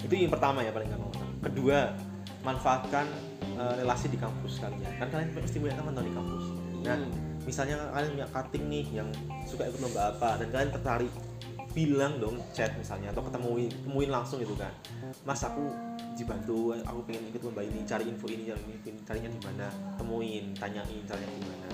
Itu 0.00 0.10
yang 0.10 0.32
pertama 0.32 0.64
ya 0.64 0.72
paling 0.72 0.88
gampang. 0.88 1.28
Kedua 1.44 1.92
manfaatkan 2.40 3.04
eh, 3.52 3.72
relasi 3.76 4.08
di 4.08 4.16
kampus 4.16 4.56
kalian. 4.56 4.88
Kan 4.96 5.08
kalian 5.12 5.28
pasti 5.36 5.60
punya 5.60 5.76
teman-teman 5.76 6.08
di 6.08 6.14
kampus. 6.16 6.44
Nah 6.80 6.96
Hmm. 6.96 7.12
misalnya 7.44 7.76
kalian 7.92 8.10
punya 8.16 8.28
cutting 8.32 8.64
nih 8.66 8.84
yang 8.96 9.08
suka 9.44 9.68
ikut 9.68 9.78
lomba 9.78 10.08
apa 10.08 10.40
dan 10.40 10.48
kalian 10.48 10.70
tertarik 10.72 11.12
bilang 11.70 12.18
dong 12.18 12.36
chat 12.50 12.74
misalnya 12.74 13.14
atau 13.14 13.22
ketemuin 13.22 13.70
temuin 13.86 14.10
langsung 14.10 14.42
gitu 14.42 14.54
kan. 14.58 14.72
Mas 15.22 15.42
aku 15.42 15.70
dibantu 16.18 16.74
aku 16.74 17.00
pengen 17.06 17.30
ikut 17.30 17.42
lomba 17.46 17.62
ini 17.62 17.86
cari 17.86 18.04
info 18.10 18.26
ini 18.26 18.50
cari 18.50 18.62
ini 18.66 19.00
carinya 19.06 19.30
di 19.30 19.40
mana? 19.42 19.66
Temuin 19.96 20.52
tanyain 20.58 21.02
caranya 21.06 21.30
gimana 21.30 21.70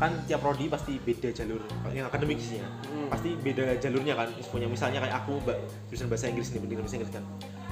kan 0.00 0.16
tiap 0.24 0.40
prodi 0.40 0.64
pasti 0.64 0.96
beda 0.96 1.28
jalur 1.28 1.60
yang 1.92 2.08
akademiknya. 2.08 2.64
Hmm. 2.88 3.12
pasti 3.12 3.36
beda 3.36 3.76
jalurnya 3.76 4.16
kan 4.16 4.32
infonya. 4.32 4.64
Misalnya 4.64 5.04
kayak 5.04 5.16
aku 5.20 5.44
jurusan 5.92 6.08
bahasa 6.08 6.32
Inggris 6.32 6.48
nih 6.56 6.60
pendidikan 6.64 6.88
bahasa 6.88 6.96
Inggris 6.96 7.12
kan 7.12 7.24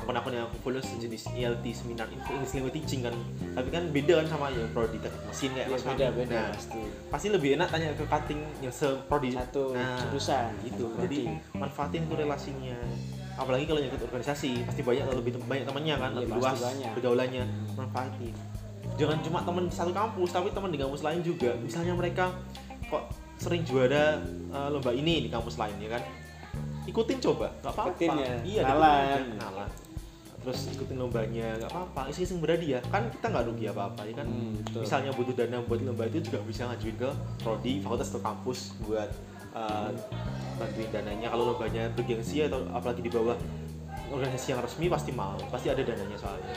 akun-akun 0.08 0.32
yang 0.32 0.48
aku 0.48 0.56
follow 0.62 0.80
sejenis 0.80 1.28
ELT 1.30 1.60
seminar 1.68 2.08
info 2.08 2.32
English 2.32 2.56
language 2.56 2.80
teaching 2.80 3.04
kan 3.04 3.12
tapi 3.52 3.68
kan 3.68 3.92
beda 3.92 4.12
kan 4.18 4.26
sama 4.26 4.48
yang 4.48 4.64
prodi 4.72 4.96
teknik 4.96 5.20
mesin 5.22 5.52
kayak 5.52 5.68
Iya, 5.68 5.74
Mas 5.74 5.84
beda 5.84 6.06
beda 6.10 6.32
Nah, 6.32 6.48
pasti. 6.50 6.80
pasti 7.12 7.26
lebih 7.28 7.50
enak 7.54 7.68
tanya 7.68 7.92
ke 7.92 8.04
cutting 8.06 8.40
yang 8.58 8.72
seprodi 8.72 9.28
Satu 9.30 9.64
nah, 9.70 10.00
jurusan. 10.00 10.48
itu 10.64 10.84
Prodi. 10.88 11.04
jadi 11.04 11.20
manfaatin 11.52 12.00
itu 12.02 12.14
relasinya 12.16 12.78
apalagi 13.36 13.64
kalau 13.64 13.78
yang 13.78 13.92
ikut 13.92 14.00
organisasi 14.02 14.50
pasti 14.64 14.80
banyak 14.80 15.04
lebih 15.12 15.36
banyak 15.38 15.64
temannya 15.68 15.94
kan 15.94 16.10
Iya, 16.10 16.20
lebih 16.24 16.34
luas 16.34 16.56
banyak. 16.58 16.90
pergaulannya 16.90 17.44
manfaatin 17.76 18.34
jangan 18.96 19.18
cuma 19.20 19.38
teman 19.44 19.64
satu 19.68 19.92
kampus 19.92 20.30
tapi 20.32 20.48
teman 20.50 20.72
di 20.72 20.80
kampus 20.80 21.04
lain 21.04 21.20
juga 21.20 21.52
misalnya 21.60 21.92
mereka 21.92 22.32
kok 22.88 23.04
sering 23.36 23.60
juara 23.62 24.16
eh, 24.24 24.68
lomba 24.72 24.88
ini 24.90 25.20
di 25.20 25.28
kampus 25.28 25.54
lain 25.54 25.76
ya 25.78 25.92
kan 25.92 26.02
ikutin 26.82 27.20
coba 27.20 27.52
nggak 27.60 27.68
apa-apa 27.70 28.00
ya, 28.16 28.32
iya 28.42 28.62
kenalan. 28.64 29.20
kenalan 29.30 29.70
terus 30.48 30.72
ikutin 30.72 30.96
lombanya 30.96 31.61
nggak 31.61 31.68
apa-apa. 31.68 32.08
Iseng-iseng 32.08 32.40
berhadiah 32.40 32.80
kan 32.88 33.04
kita 33.12 33.28
nggak 33.28 33.44
rugi 33.52 33.68
apa-apa 33.68 34.00
ya 34.08 34.14
kan? 34.16 34.26
Hmm, 34.32 34.56
betul. 34.64 34.80
misalnya 34.80 35.11
butuh 35.12 35.34
dana 35.37 35.58
buat 35.61 35.80
lomba 35.84 36.08
itu 36.08 36.24
juga 36.24 36.40
bisa 36.48 36.64
ngajuin 36.72 36.96
ke 36.96 37.11
prodi 37.44 37.72
fakultas 37.84 38.08
atau 38.08 38.24
kampus 38.24 38.72
buat 38.80 39.11
uh, 39.52 39.92
bantuin 40.56 40.88
dananya. 40.88 41.28
Kalau 41.28 41.52
lombanya 41.52 41.92
bergengsi 41.92 42.48
atau 42.48 42.64
apalagi 42.72 43.04
di 43.04 43.12
bawah 43.12 43.37
organisasi 44.08 44.56
yang 44.56 44.64
resmi 44.64 44.88
pasti 44.88 45.12
mau. 45.12 45.37
Pasti 45.52 45.68
ada 45.68 45.84
dananya 45.84 46.16
soalnya. 46.16 46.52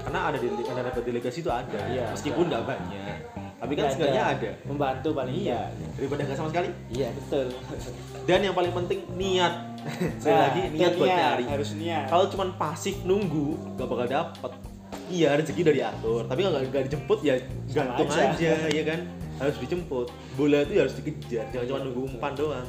Karena 0.00 0.20
ada 0.32 0.36
di 0.40 0.48
dana 0.48 0.88
delegasi 0.88 1.44
itu 1.44 1.52
ada. 1.52 1.80
Iya, 1.92 2.16
meskipun 2.16 2.48
nggak 2.48 2.64
banyak 2.64 3.43
tapi 3.64 3.80
kan 3.80 3.88
sebenarnya 3.88 4.24
ada. 4.36 4.50
membantu 4.68 5.08
paling 5.16 5.34
iya. 5.40 5.72
iya 5.72 5.88
daripada 5.96 6.20
nggak 6.28 6.36
sama 6.36 6.48
sekali. 6.52 6.68
Iya 6.92 7.08
betul. 7.16 7.46
Dan 8.28 8.38
yang 8.44 8.52
paling 8.52 8.72
penting 8.76 9.00
niat. 9.16 9.54
Sekali 10.20 10.36
Nah, 10.36 10.44
lagi 10.44 10.60
niat 10.68 10.92
buat 11.00 11.08
niat, 11.08 11.20
nyari. 11.24 11.44
harus 11.48 11.70
niat. 11.80 12.06
Kalau 12.12 12.24
cuman 12.28 12.48
pasif 12.60 12.96
nunggu 13.08 13.56
nggak 13.80 13.88
bakal 13.88 14.06
dapet. 14.06 14.52
Iya 15.08 15.28
rezeki 15.40 15.60
udah 15.64 15.76
diatur. 15.80 16.22
Tapi 16.28 16.40
kalau 16.44 16.52
nggak 16.60 16.64
nggak 16.68 16.84
dijemput 16.92 17.18
ya 17.24 17.34
gantung 17.72 18.08
aja. 18.12 18.24
aja. 18.36 18.52
ya 18.68 18.82
kan? 18.84 19.00
Harus 19.40 19.56
dijemput. 19.64 20.06
Bola 20.36 20.58
itu 20.68 20.72
harus 20.76 20.94
dikejar 21.00 21.44
jangan 21.48 21.66
cuma 21.72 21.78
nunggu 21.88 22.00
umpan 22.04 22.32
doang. 22.36 22.68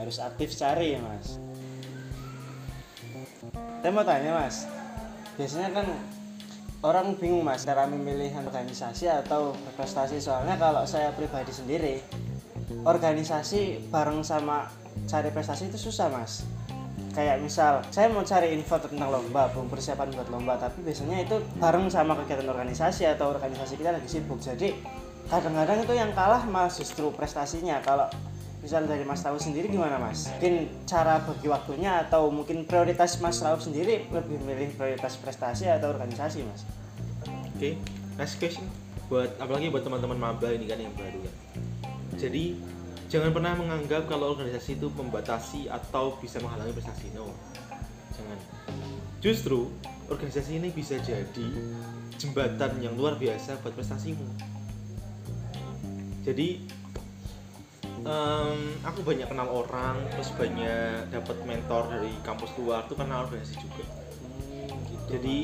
Harus 0.00 0.16
aktif 0.16 0.48
cari 0.56 0.96
ya 0.96 1.00
mas. 1.04 1.36
Saya 3.84 3.92
mau 3.92 4.00
tanya 4.00 4.32
mas. 4.32 4.64
Biasanya 5.36 5.76
kan 5.76 5.86
orang 6.82 7.18
bingung 7.18 7.42
mas 7.42 7.66
cara 7.66 7.90
memilih 7.90 8.30
organisasi 8.38 9.10
atau 9.10 9.54
berprestasi. 9.66 10.22
Soalnya 10.22 10.54
kalau 10.54 10.86
saya 10.86 11.10
pribadi 11.10 11.50
sendiri 11.50 12.02
organisasi 12.86 13.90
bareng 13.90 14.22
sama 14.22 14.70
cari 15.10 15.34
prestasi 15.34 15.72
itu 15.72 15.90
susah 15.90 16.06
mas. 16.12 16.46
Kayak 17.16 17.42
misal 17.42 17.82
saya 17.90 18.06
mau 18.14 18.22
cari 18.22 18.54
info 18.54 18.78
tentang 18.78 19.10
lomba 19.10 19.50
belum 19.50 19.66
persiapan 19.66 20.14
buat 20.14 20.28
lomba 20.30 20.54
tapi 20.54 20.86
biasanya 20.86 21.26
itu 21.26 21.42
bareng 21.58 21.90
sama 21.90 22.14
kegiatan 22.22 22.46
organisasi 22.46 23.10
atau 23.10 23.34
organisasi 23.34 23.74
kita 23.74 23.90
lagi 23.90 24.06
sibuk. 24.06 24.38
Jadi 24.38 24.78
kadang-kadang 25.26 25.82
itu 25.82 25.94
yang 25.98 26.14
kalah 26.14 26.46
malah 26.46 26.70
justru 26.70 27.10
prestasinya. 27.10 27.82
Kalau 27.82 28.06
misal 28.58 28.84
dari 28.90 29.06
Mas 29.06 29.22
Tahu 29.22 29.38
sendiri 29.38 29.70
gimana 29.70 29.96
Mas? 30.02 30.26
Mungkin 30.36 30.84
cara 30.84 31.22
bagi 31.22 31.46
waktunya 31.46 32.02
atau 32.06 32.28
mungkin 32.28 32.66
prioritas 32.66 33.22
Mas 33.22 33.38
Tahu 33.38 33.58
sendiri 33.62 34.10
lebih 34.10 34.38
milih 34.42 34.74
prioritas 34.74 35.14
prestasi 35.18 35.70
atau 35.70 35.94
organisasi 35.94 36.42
Mas? 36.42 36.66
Oke, 37.54 37.78
next 38.18 38.38
question. 38.42 38.66
Buat 39.06 39.38
apalagi 39.38 39.70
buat 39.70 39.86
teman-teman 39.86 40.18
maba 40.18 40.50
ini 40.50 40.66
kan 40.66 40.78
yang 40.78 40.92
baru 40.98 41.18
kan. 41.22 41.34
Jadi 42.18 42.58
jangan 43.08 43.30
pernah 43.30 43.54
menganggap 43.56 44.10
kalau 44.10 44.34
organisasi 44.34 44.76
itu 44.76 44.90
membatasi 44.90 45.70
atau 45.70 46.18
bisa 46.18 46.42
menghalangi 46.42 46.74
prestasi. 46.74 47.14
No, 47.14 47.30
jangan. 48.12 48.38
Justru 49.22 49.70
organisasi 50.10 50.58
ini 50.58 50.74
bisa 50.74 50.98
jadi 50.98 51.48
jembatan 52.18 52.82
yang 52.82 52.98
luar 52.98 53.14
biasa 53.14 53.62
buat 53.62 53.72
prestasimu. 53.78 54.26
Jadi 56.26 56.68
em, 58.04 58.58
aku 58.84 59.00
banyak 59.02 59.26
kenal 59.26 59.48
orang, 59.50 59.96
terus 60.14 60.30
banyak 60.34 61.10
dapat 61.10 61.36
mentor 61.46 61.90
dari 61.90 62.12
kampus 62.22 62.50
luar 62.58 62.86
tuh 62.86 62.98
karena 62.98 63.24
organisasi 63.24 63.56
juga. 63.62 63.84
gitu, 64.88 65.04
Jadi 65.08 65.38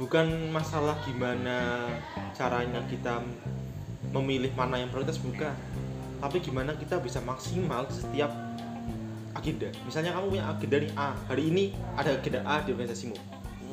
bukan 0.00 0.48
masalah 0.54 0.96
gimana 1.04 1.88
caranya 2.32 2.80
kita 2.88 3.20
memilih 4.10 4.50
mana 4.56 4.80
yang 4.80 4.88
prioritas 4.88 5.20
bukan, 5.20 5.52
tapi 6.20 6.40
gimana 6.40 6.72
kita 6.76 6.98
bisa 7.00 7.20
maksimal 7.20 7.84
setiap 7.92 8.32
agenda. 9.36 9.68
Misalnya 9.86 10.16
kamu 10.16 10.36
punya 10.36 10.44
agenda 10.50 10.76
nih 10.82 10.92
A, 10.96 11.08
hari 11.28 11.42
ini 11.48 11.64
ada 11.96 12.16
agenda 12.16 12.40
A 12.44 12.60
di 12.64 12.72
organisasimu, 12.74 13.16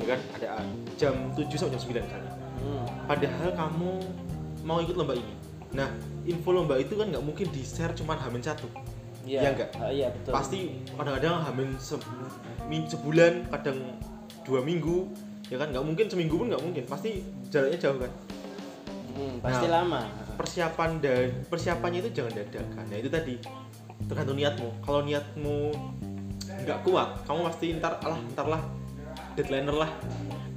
ya 0.00 0.04
kan? 0.16 0.20
Ada 0.40 0.46
A 0.56 0.60
jam 0.96 1.14
7 1.34 1.44
sampai 1.58 1.74
jam 1.76 1.82
9 1.82 2.04
misalnya. 2.04 2.32
Hmm. 2.58 2.86
Padahal 3.06 3.50
kamu 3.54 3.90
mau 4.66 4.78
ikut 4.82 4.96
lomba 4.96 5.14
ini. 5.14 5.34
Nah, 5.72 5.88
info 6.28 6.52
lomba 6.52 6.76
itu 6.76 6.94
kan 6.94 7.08
nggak 7.08 7.24
mungkin 7.24 7.48
di 7.48 7.64
share 7.64 7.96
cuma 7.96 8.14
hamin 8.14 8.44
satu. 8.44 8.68
Iya 9.24 9.40
Iya 9.40 9.50
nggak? 9.54 9.70
Ah, 9.76 9.90
iya 9.90 10.08
betul. 10.12 10.32
Pasti 10.32 10.58
kadang-kadang 10.92 11.34
hamin 11.42 11.68
se- 11.76 12.00
sebulan, 12.68 13.48
kadang 13.48 13.78
dua 14.44 14.60
minggu, 14.60 15.08
ya 15.48 15.56
kan? 15.56 15.68
Nggak 15.72 15.84
mungkin 15.84 16.06
seminggu 16.08 16.34
pun 16.36 16.46
nggak 16.48 16.62
mungkin. 16.62 16.84
Pasti 16.84 17.24
jaraknya 17.48 17.78
jauh 17.80 17.98
kan. 18.00 18.12
Hmm, 19.12 19.34
pasti 19.42 19.66
Nah, 19.66 19.72
lama. 19.82 20.00
Persiapan 20.38 20.90
dan 21.02 21.28
persiapannya 21.50 21.98
itu 22.00 22.10
jangan 22.14 22.32
dadakan. 22.36 22.84
Nah 22.86 22.96
itu 22.96 23.10
tadi 23.10 23.34
tergantung 24.06 24.38
niatmu. 24.38 24.68
Kalau 24.80 25.00
niatmu 25.02 25.56
nggak 26.62 26.78
kuat, 26.86 27.08
kamu 27.26 27.40
pasti 27.50 27.66
ntar 27.76 27.98
alah 28.00 28.20
ntar 28.32 28.46
lah 28.46 28.62
deadlineer 29.34 29.74
lah. 29.74 29.90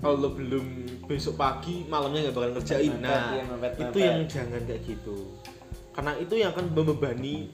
Kalau 0.02 0.16
lo 0.18 0.30
belum 0.34 0.66
besok 1.06 1.36
pagi 1.36 1.84
malamnya 1.86 2.30
nggak 2.30 2.36
bakal 2.38 2.52
ngerjain. 2.56 2.94
Mepet, 2.94 3.04
Nah 3.04 3.26
iya, 3.34 3.44
mepet, 3.46 3.72
itu 3.76 3.98
yang 4.00 4.20
jangan 4.30 4.62
kayak 4.64 4.82
gitu. 4.86 5.18
Karena 5.91 6.15
itu 6.15 6.34
yang 6.34 6.49
akan 6.49 6.71
membebani 6.71 7.51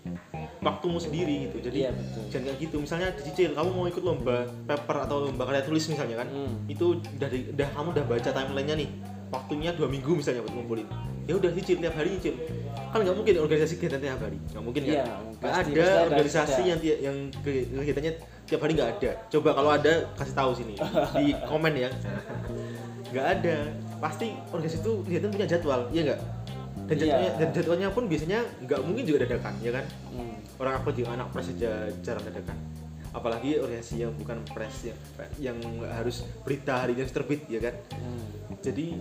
waktumu 0.60 0.97
sendiri 0.97 1.47
gitu. 1.47 1.58
Jadi 1.63 1.78
Iya 1.80 1.91
betul. 1.91 2.21
jangan 2.28 2.43
kayak 2.45 2.58
gitu. 2.60 2.76
Misalnya 2.78 3.08
dicicil 3.12 3.50
kamu 3.52 3.69
mau 3.71 3.86
ikut 3.86 4.04
lomba 4.04 4.38
paper 4.63 4.97
atau 5.04 5.17
lomba 5.23 5.43
karya 5.43 5.63
tulis 5.63 5.86
misalnya 5.86 6.17
kan 6.17 6.28
Hmm. 6.28 6.54
itu 6.65 6.86
udah 6.97 7.30
udah 7.52 7.67
kamu 7.71 7.88
udah 7.91 8.06
baca 8.06 8.30
timelinenya 8.30 8.76
nih 8.78 8.89
waktunya 9.28 9.69
dua 9.71 9.88
minggu 9.88 10.12
misalnya 10.13 10.41
buat 10.41 10.54
ngumpulin. 10.54 10.88
Ya 11.26 11.36
udah 11.36 11.52
cicil 11.52 11.78
tiap 11.78 11.93
hari 11.93 12.15
cicil 12.15 12.36
kan 12.88 13.04
nggak 13.04 13.13
mungkin 13.13 13.34
organisasi 13.38 13.73
kegiatan 13.76 14.00
tiap 14.00 14.21
hari. 14.21 14.38
Nggak 14.47 14.63
mungkin 14.63 14.82
kan? 14.82 14.93
Iya, 14.93 15.06
nggak 15.36 15.54
ada 15.54 15.86
organisasi 16.08 16.62
ada. 16.62 16.69
yang 16.69 16.80
yang 17.04 17.17
ke- 17.36 17.67
kegiatannya 17.69 18.13
tiap 18.45 18.62
hari 18.62 18.71
nggak 18.73 18.89
ada. 18.93 19.12
Coba 19.28 19.50
kalau 19.52 19.71
ada 19.71 19.93
kasih 20.15 20.36
tahu 20.36 20.52
sini 20.54 20.73
di 21.13 21.26
komen 21.52 21.73
ya. 21.76 21.89
Nggak 23.08 23.28
ada. 23.34 23.58
Pasti 23.97 24.30
organisasi 24.47 24.80
itu 24.80 24.93
kegiatan 25.04 25.30
punya 25.30 25.47
jadwal 25.47 25.82
iya 25.89 26.02
nggak 26.06 26.21
dan 26.88 26.95
Iya. 26.95 27.04
jadwalnya 27.04 27.32
dan 27.36 27.47
jadwalnya 27.52 27.88
pun 27.91 28.04
biasanya 28.08 28.39
nggak 28.63 28.80
mungkin 28.88 29.04
juga 29.04 29.28
dadakan 29.28 29.54
ya 29.60 29.71
kan? 29.76 29.86
Hmm. 30.15 30.36
orang 30.58 30.73
aku 30.82 30.89
juga 30.89 31.13
anak 31.13 31.30
pres 31.30 31.54
aja 31.54 31.86
jarang 32.02 32.26
dadakan. 32.26 32.58
Apalagi 33.13 33.62
organisasi 33.62 34.02
yang 34.02 34.13
bukan 34.17 34.41
pres 34.50 34.89
yang 34.89 34.97
yang 35.38 35.58
nggak 35.62 35.93
harus 35.93 36.26
berita 36.41 36.82
hari 36.82 36.97
ini 36.97 37.06
harus 37.06 37.13
terbit 37.13 37.45
ya 37.45 37.60
kan? 37.62 37.76
Hmm. 37.93 38.26
jadi 38.63 38.97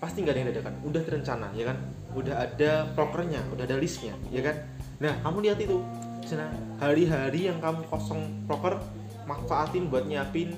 pasti 0.00 0.24
nggak 0.24 0.34
ada 0.34 0.40
yang 0.40 0.50
dadakan. 0.50 0.74
Udah 0.82 1.02
terencana 1.04 1.48
ya 1.54 1.64
kan? 1.70 1.78
Udah 2.16 2.34
ada 2.42 2.70
prokernya 2.96 3.44
udah 3.54 3.64
ada 3.68 3.76
listnya 3.78 4.16
ya 4.32 4.42
kan? 4.42 4.56
Nah 4.98 5.14
kamu 5.22 5.46
lihat 5.46 5.58
itu. 5.62 5.78
Sana 6.26 6.50
hari-hari 6.82 7.46
yang 7.52 7.62
kamu 7.62 7.86
kosong 7.86 8.48
proker 8.50 8.80
manfaatin 9.28 9.86
buat 9.92 10.08
nyiapin 10.08 10.56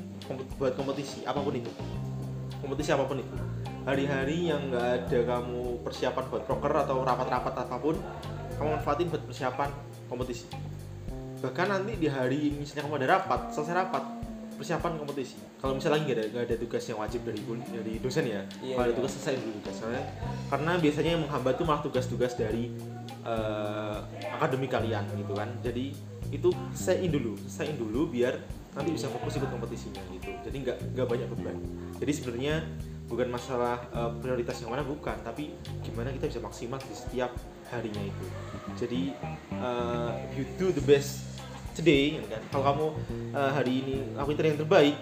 buat 0.57 0.73
kompetisi 0.79 1.27
apa 1.29 1.43
pun 1.43 1.53
itu. 1.53 1.69
Kompetisi 2.63 2.89
apa 2.95 3.05
pun 3.05 3.19
itu 3.21 3.52
hari-hari 3.83 4.51
yang 4.51 4.71
nggak 4.71 4.87
ada 5.07 5.19
kamu 5.27 5.83
persiapan 5.83 6.25
buat 6.31 6.43
proker 6.47 6.73
atau 6.87 7.03
rapat-rapat 7.03 7.55
apa 7.67 7.77
pun 7.83 7.97
kamu 8.59 8.69
manfaatin 8.79 9.07
buat 9.11 9.23
persiapan 9.27 9.71
kompetisi. 10.07 10.47
Bahkan 11.43 11.67
nanti 11.67 11.99
di 11.99 12.07
hari 12.07 12.55
misalnya 12.55 12.87
kamu 12.87 12.95
ada 13.03 13.09
rapat 13.19 13.51
selesai 13.51 13.75
rapat 13.75 14.05
persiapan 14.55 14.95
kompetisi. 14.95 15.35
Kalau 15.59 15.75
misalnya 15.75 15.99
lagi 15.99 16.05
nggak 16.07 16.19
ada 16.19 16.25
nggak 16.31 16.45
ada 16.47 16.57
tugas 16.63 16.85
yang 16.87 16.99
wajib 17.03 17.21
dari 17.27 17.41
dari 17.67 17.95
dosen 17.99 18.25
ya 18.31 18.43
Iya, 18.63 18.75
kalau 18.79 18.85
ada 18.87 18.93
iya. 18.95 18.99
tugas 19.03 19.13
selesai 19.19 19.35
dulu 19.43 19.51
tugas. 19.59 19.75
Soalnya- 19.83 20.07
karena 20.47 20.73
biasanya 20.79 21.11
yang 21.19 21.23
menghambat 21.27 21.55
tuh 21.59 21.67
malah 21.67 21.83
tugas-tugas 21.83 22.33
dari 22.39 22.65
eh, 23.23 23.97
akademi 24.35 24.67
kalian 24.67 25.07
gitu 25.19 25.35
kan. 25.35 25.51
Jadi 25.63 25.95
itu 26.31 26.49
selesaiin 26.75 27.11
dulu 27.11 27.35
selesaiin 27.47 27.79
dulu 27.79 28.11
biar 28.11 28.35
nanti 28.73 28.91
bisa 28.95 29.07
fokus 29.11 29.39
ikut 29.39 29.51
kompetisinya 29.51 30.03
gitu. 30.15 30.31
Jadi 30.47 30.57
nggak 30.63 30.77
nggak 30.95 31.07
banyak 31.07 31.29
beban. 31.31 31.57
Jadi 32.03 32.13
sebenarnya 32.15 32.55
bukan 33.13 33.29
masalah 33.29 33.77
eh, 33.93 34.11
prioritas 34.25 34.57
yang 34.65 34.73
mana 34.73 34.81
bukan. 34.81 35.21
Tapi 35.21 35.53
gimana 35.85 36.09
kita 36.17 36.33
bisa 36.33 36.41
maksimal 36.41 36.81
di 36.81 36.97
setiap 36.97 37.37
harinya 37.69 38.01
itu. 38.01 38.27
Jadi 38.81 39.13
if 40.25 40.33
you 40.41 40.45
do 40.57 40.73
the 40.73 40.81
best 40.81 41.33
today 41.77 42.21
ya 42.21 42.25
kan? 42.29 42.43
Kalau 42.49 42.65
kamu 42.73 42.87
eh, 43.37 43.51
hari 43.53 43.73
ini 43.85 43.95
lakuin 44.17 44.57
yang 44.57 44.61
terbaik 44.61 44.97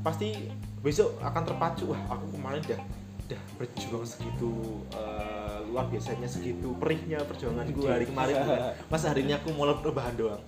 pasti 0.00 0.48
besok 0.80 1.20
akan 1.20 1.42
terpacu. 1.44 1.92
Wah 1.92 2.00
aku 2.08 2.32
kemarin 2.32 2.64
udah 2.64 2.80
udah 3.22 3.40
berjuang 3.56 4.04
segitu 4.04 4.52
eh, 4.92 5.58
luar 5.68 5.88
biasanya 5.88 6.28
segitu 6.28 6.76
perihnya 6.76 7.20
perjuangan 7.24 7.64
gue 7.68 7.88
hari 7.88 8.04
kemarin 8.04 8.34
kan. 8.44 8.76
masa 8.92 9.12
hari 9.12 9.24
ini 9.24 9.32
aku 9.36 9.52
mau 9.56 9.68
rebahan 9.68 10.16
doang. 10.16 10.42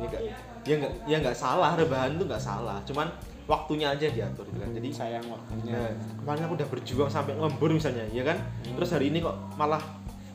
Ya 0.00 0.06
enggak 0.08 0.22
ya 0.64 0.74
enggak 0.76 0.92
ya 1.08 1.16
enggak 1.20 1.36
salah 1.36 1.72
rebahan 1.76 2.16
tuh 2.20 2.24
enggak 2.28 2.44
salah. 2.44 2.78
Cuman 2.84 3.08
waktunya 3.50 3.90
aja 3.90 4.06
diatur 4.06 4.46
gitu 4.46 4.62
kan 4.62 4.70
jadi 4.70 4.88
sayang 4.94 5.26
waktunya 5.26 5.74
Nah, 5.74 5.90
kemarin 6.22 6.42
aku 6.46 6.54
udah 6.54 6.68
berjuang 6.70 7.10
sampai 7.10 7.34
lembur 7.34 7.74
misalnya, 7.74 8.06
ya 8.14 8.22
kan? 8.22 8.38
Terus 8.62 8.94
hari 8.94 9.10
ini 9.10 9.18
kok 9.18 9.34
malah 9.58 9.82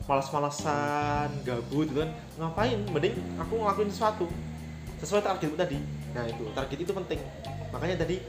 malas-malasan, 0.03 1.31
gabut 1.47 1.87
gitu 1.87 2.03
kan? 2.03 2.11
Ngapain? 2.35 2.75
Mending 2.91 3.15
aku 3.39 3.63
ngelakuin 3.63 3.87
sesuatu 3.87 4.27
sesuai 4.99 5.23
targetku 5.23 5.55
tadi. 5.55 5.79
Nah 6.11 6.27
itu 6.27 6.43
target 6.51 6.77
itu 6.83 6.91
penting. 6.91 7.19
Makanya 7.71 8.03
tadi 8.03 8.19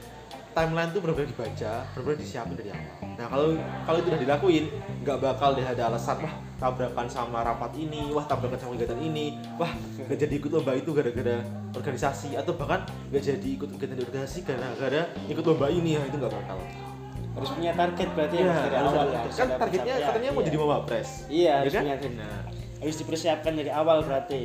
timeline 0.57 0.89
tuh 0.89 0.99
benar-benar 0.99 1.29
dibaca, 1.29 1.73
benar-benar 1.93 2.17
disiapin 2.17 2.55
dari 2.57 2.69
awal. 2.73 2.97
Nah 3.13 3.25
kalau 3.29 3.47
kalau 3.85 3.97
itu 4.01 4.07
udah 4.09 4.21
dilakuin, 4.21 4.65
nggak 5.05 5.17
bakal 5.21 5.53
deh 5.53 5.61
ada 5.61 5.83
alasan 5.85 6.17
wah 6.17 6.33
tabrakan 6.57 7.05
sama 7.05 7.45
rapat 7.45 7.77
ini, 7.77 8.09
wah 8.09 8.25
tabrakan 8.25 8.57
sama 8.57 8.73
kegiatan 8.73 8.97
ini, 8.97 9.37
wah 9.55 9.69
nggak 9.69 10.17
jadi 10.17 10.33
ikut 10.35 10.49
lomba 10.49 10.73
itu 10.73 10.89
gara-gara 10.89 11.45
organisasi 11.71 12.33
atau 12.33 12.57
bahkan 12.57 12.81
nggak 13.13 13.21
jadi 13.21 13.47
ikut 13.53 13.69
kegiatan 13.69 14.01
organisasi 14.01 14.37
gara-gara 14.41 15.01
ikut 15.29 15.45
lomba 15.45 15.69
ini, 15.69 15.93
nah 15.93 16.05
itu 16.05 16.17
nggak 16.17 16.33
bakal. 16.33 16.57
harus 17.37 17.53
punya 17.53 17.69
target 17.71 18.09
berarti 18.17 18.35
ya, 18.35 18.45
Mas, 18.49 18.57
dari 18.65 18.75
harus 18.75 18.89
awal 18.89 19.05
ada 19.05 19.13
ya, 19.13 19.21
kan 19.29 19.47
targetnya 19.61 19.93
pencapaian. 19.93 20.07
katanya 20.09 20.29
mau 20.33 20.41
Iya. 20.41 20.47
jadi 20.49 20.57
Mawapres. 20.57 21.09
iya 21.29 21.45
Ya 21.45 21.53
harus 21.61 21.73
kan? 21.77 21.83
punya 21.85 21.95
Nah, 22.17 22.37
harus 22.81 22.95
dipersiapkan 22.97 23.53
dari 23.53 23.69
awal 23.69 23.97
berarti 24.01 24.41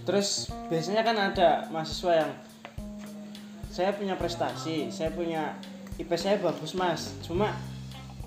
terus 0.00 0.28
biasanya 0.66 1.02
kan 1.02 1.16
ada 1.18 1.48
mahasiswa 1.68 2.12
yang 2.16 2.30
saya 3.70 3.94
punya 3.94 4.18
prestasi 4.18 4.90
saya 4.90 5.14
punya 5.14 5.54
IP 5.96 6.10
saya 6.18 6.36
bagus 6.42 6.74
mas 6.74 7.14
cuma 7.22 7.54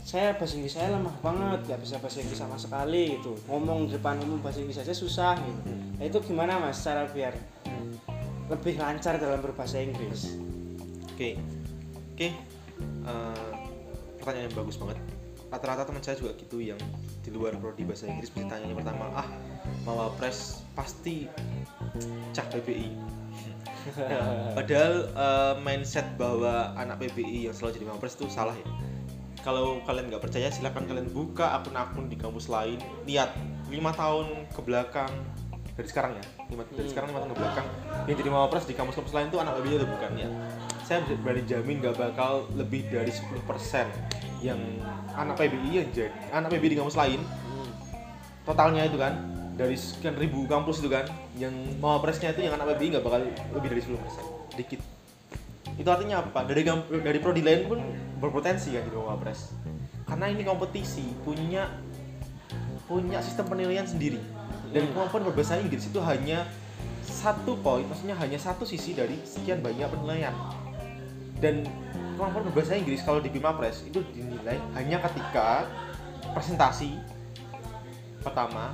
saya 0.03 0.35
bahasa 0.35 0.59
Inggris 0.59 0.75
saya 0.75 0.95
lemah 0.95 1.15
banget 1.23 1.59
gak 1.67 1.79
bisa 1.79 1.95
bahasa 1.99 2.19
Inggris 2.23 2.39
sama 2.39 2.55
sekali 2.59 3.19
gitu 3.19 3.35
ngomong 3.47 3.91
depan 3.91 4.19
umum 4.23 4.39
bahasa 4.39 4.63
Inggris 4.63 4.79
saja 4.79 4.95
susah 4.95 5.35
gitu 5.37 5.59
nah, 5.99 6.03
itu 6.07 6.17
gimana 6.23 6.59
mas 6.59 6.79
cara 6.79 7.07
biar 7.11 7.35
lebih 8.51 8.75
lancar 8.79 9.19
dalam 9.19 9.39
berbahasa 9.39 9.79
Inggris 9.79 10.35
Oke, 11.13 11.37
oke. 12.17 12.27
Eh, 13.05 13.51
pertanyaan 14.17 14.49
yang 14.49 14.57
bagus 14.57 14.81
banget. 14.81 14.97
Rata-rata 15.53 15.85
teman 15.85 16.01
saya 16.01 16.17
juga 16.17 16.33
gitu 16.41 16.57
yang 16.57 16.81
di 17.21 17.29
luar 17.29 17.53
prodi 17.61 17.85
bahasa 17.85 18.09
Inggris 18.09 18.33
yang 18.33 18.73
pertama, 18.73 19.13
ah 19.13 19.29
mau 19.85 20.09
pres 20.17 20.65
pasti 20.73 21.29
cah 22.33 22.49
PBI. 22.49 23.12
Padahal 24.57 24.93
eh, 25.11 25.53
mindset 25.61 26.07
bahwa 26.15 26.71
anak 26.79 27.03
PBI 27.03 27.51
yang 27.51 27.55
selalu 27.55 27.81
jadi 27.81 27.85
mawapres 27.89 28.15
itu 28.15 28.27
salah 28.31 28.55
ya. 28.55 28.67
Kalau 29.43 29.83
kalian 29.83 30.07
nggak 30.07 30.23
percaya, 30.23 30.47
silahkan 30.47 30.87
kalian 30.87 31.11
buka 31.11 31.51
akun-akun 31.59 32.07
di 32.07 32.15
kampus 32.15 32.47
lain, 32.47 32.79
lihat 33.03 33.35
lima 33.67 33.91
tahun 33.91 34.47
ke 34.55 34.61
belakang 34.63 35.11
dari 35.75 35.87
sekarang 35.89 36.15
ya, 36.15 36.23
lima, 36.47 36.63
dari 36.71 36.87
sekarang 36.87 37.11
lima 37.11 37.19
tahun 37.27 37.31
ke 37.35 37.39
belakang 37.43 37.67
yang 38.07 38.15
jadi 38.23 38.29
mawapres 38.31 38.63
di 38.69 38.77
kampus-kampus 38.77 39.11
lain 39.11 39.27
itu 39.33 39.41
anak 39.41 39.59
PBI 39.59 39.75
atau 39.83 39.89
bukan 39.89 40.11
ya? 40.15 40.29
saya 40.83 40.99
berani 41.23 41.43
jamin 41.47 41.79
gak 41.79 41.95
bakal 41.95 42.45
lebih 42.59 42.85
dari 42.91 43.09
10% 43.09 43.47
yang 44.43 44.59
anak 45.15 45.39
PBI 45.39 45.81
yang 45.81 45.89
jadi 45.95 46.11
anak 46.35 46.51
PBI 46.53 46.75
di 46.75 46.77
kampus 46.77 46.99
lain 46.99 47.23
totalnya 48.43 48.83
itu 48.83 48.99
kan 48.99 49.32
dari 49.53 49.77
sekian 49.77 50.17
ribu 50.17 50.49
kampus 50.49 50.81
itu 50.81 50.89
kan 50.89 51.05
yang 51.37 51.53
mau 51.77 52.01
presnya 52.01 52.33
itu 52.33 52.45
yang 52.45 52.57
anak 52.57 52.73
PBI 52.73 52.97
nggak 52.97 53.05
bakal 53.05 53.21
lebih 53.53 53.69
dari 53.69 53.81
10% 53.85 54.57
dikit. 54.57 54.79
Itu 55.77 55.89
artinya 55.89 56.25
apa? 56.25 56.45
Dari 56.45 56.65
dari 57.01 57.19
prodi 57.21 57.41
lain 57.45 57.69
pun 57.69 57.79
berpotensi 58.17 58.73
kan 58.73 58.85
jadi 58.85 58.97
mau 58.97 59.17
pres 59.17 59.53
karena 60.07 60.29
ini 60.29 60.45
kompetisi 60.45 61.03
punya 61.25 61.69
punya 62.85 63.17
sistem 63.23 63.49
penilaian 63.49 63.87
sendiri. 63.87 64.19
Dan 64.73 64.89
kemampuan 64.89 65.25
berbahasa 65.29 65.61
Inggris 65.61 65.85
itu 65.85 66.01
hanya 66.01 66.49
satu 67.05 67.57
poin 67.61 67.85
maksudnya 67.85 68.17
hanya 68.17 68.41
satu 68.41 68.65
sisi 68.65 68.97
dari 68.97 69.17
sekian 69.25 69.61
banyak 69.61 69.89
penilaian. 69.89 70.33
Dan 71.37 71.65
kemampuan 72.17 72.49
berbahasa 72.49 72.77
Inggris 72.77 73.01
kalau 73.05 73.21
di 73.21 73.29
Bima 73.29 73.53
Press 73.57 73.85
itu 73.85 74.01
dinilai 74.13 74.57
hanya 74.77 74.97
ketika 75.09 75.69
presentasi 76.33 76.97
pertama 78.21 78.73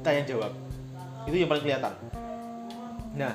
kita 0.00 0.10
yang 0.16 0.26
jawab. 0.26 0.52
Itu 1.28 1.36
yang 1.36 1.50
paling 1.52 1.64
kelihatan. 1.68 1.92
Nah 3.20 3.34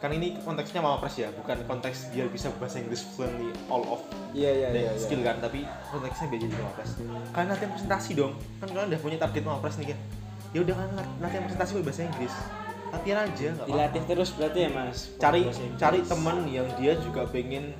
kan 0.00 0.10
ini 0.16 0.32
konteksnya 0.40 0.80
Mama 0.80 0.96
Press 0.96 1.20
ya 1.20 1.28
bukan 1.28 1.60
konteks 1.68 2.08
biar 2.16 2.32
bisa 2.32 2.48
bahasa 2.56 2.80
Inggris 2.80 3.04
fluently 3.04 3.52
all 3.68 3.84
of 3.84 4.00
the 4.08 4.16
iya 4.32 4.72
iya. 4.72 4.96
skill 4.96 5.20
kan 5.20 5.36
tapi 5.44 5.68
konteksnya 5.92 6.32
biar 6.32 6.40
jadi 6.40 6.54
Mama 6.56 6.72
Press 6.72 6.90
kalian 7.36 7.48
latihan 7.52 7.70
presentasi 7.76 8.10
dong. 8.16 8.32
Kan 8.64 8.72
kalian 8.72 8.88
udah 8.96 9.00
punya 9.04 9.18
target 9.20 9.42
Mama 9.44 9.60
Press 9.60 9.76
nih 9.76 9.92
kan 9.92 9.98
ya 10.56 10.58
udah 10.64 10.74
kan 10.74 10.88
latihan 11.20 11.42
presentasi 11.46 11.70
bahasa 11.84 12.02
Inggris. 12.08 12.34
Latihan 12.90 13.18
aja 13.22 13.48
nggak 13.54 13.68
dilatih 13.70 14.02
terus 14.08 14.30
berarti 14.34 14.58
ya 14.66 14.70
mas? 14.72 14.98
Cari 15.20 15.40
cari 15.78 15.98
temen 16.02 16.36
yang 16.48 16.66
dia 16.80 16.92
juga 16.98 17.22
pengen 17.28 17.76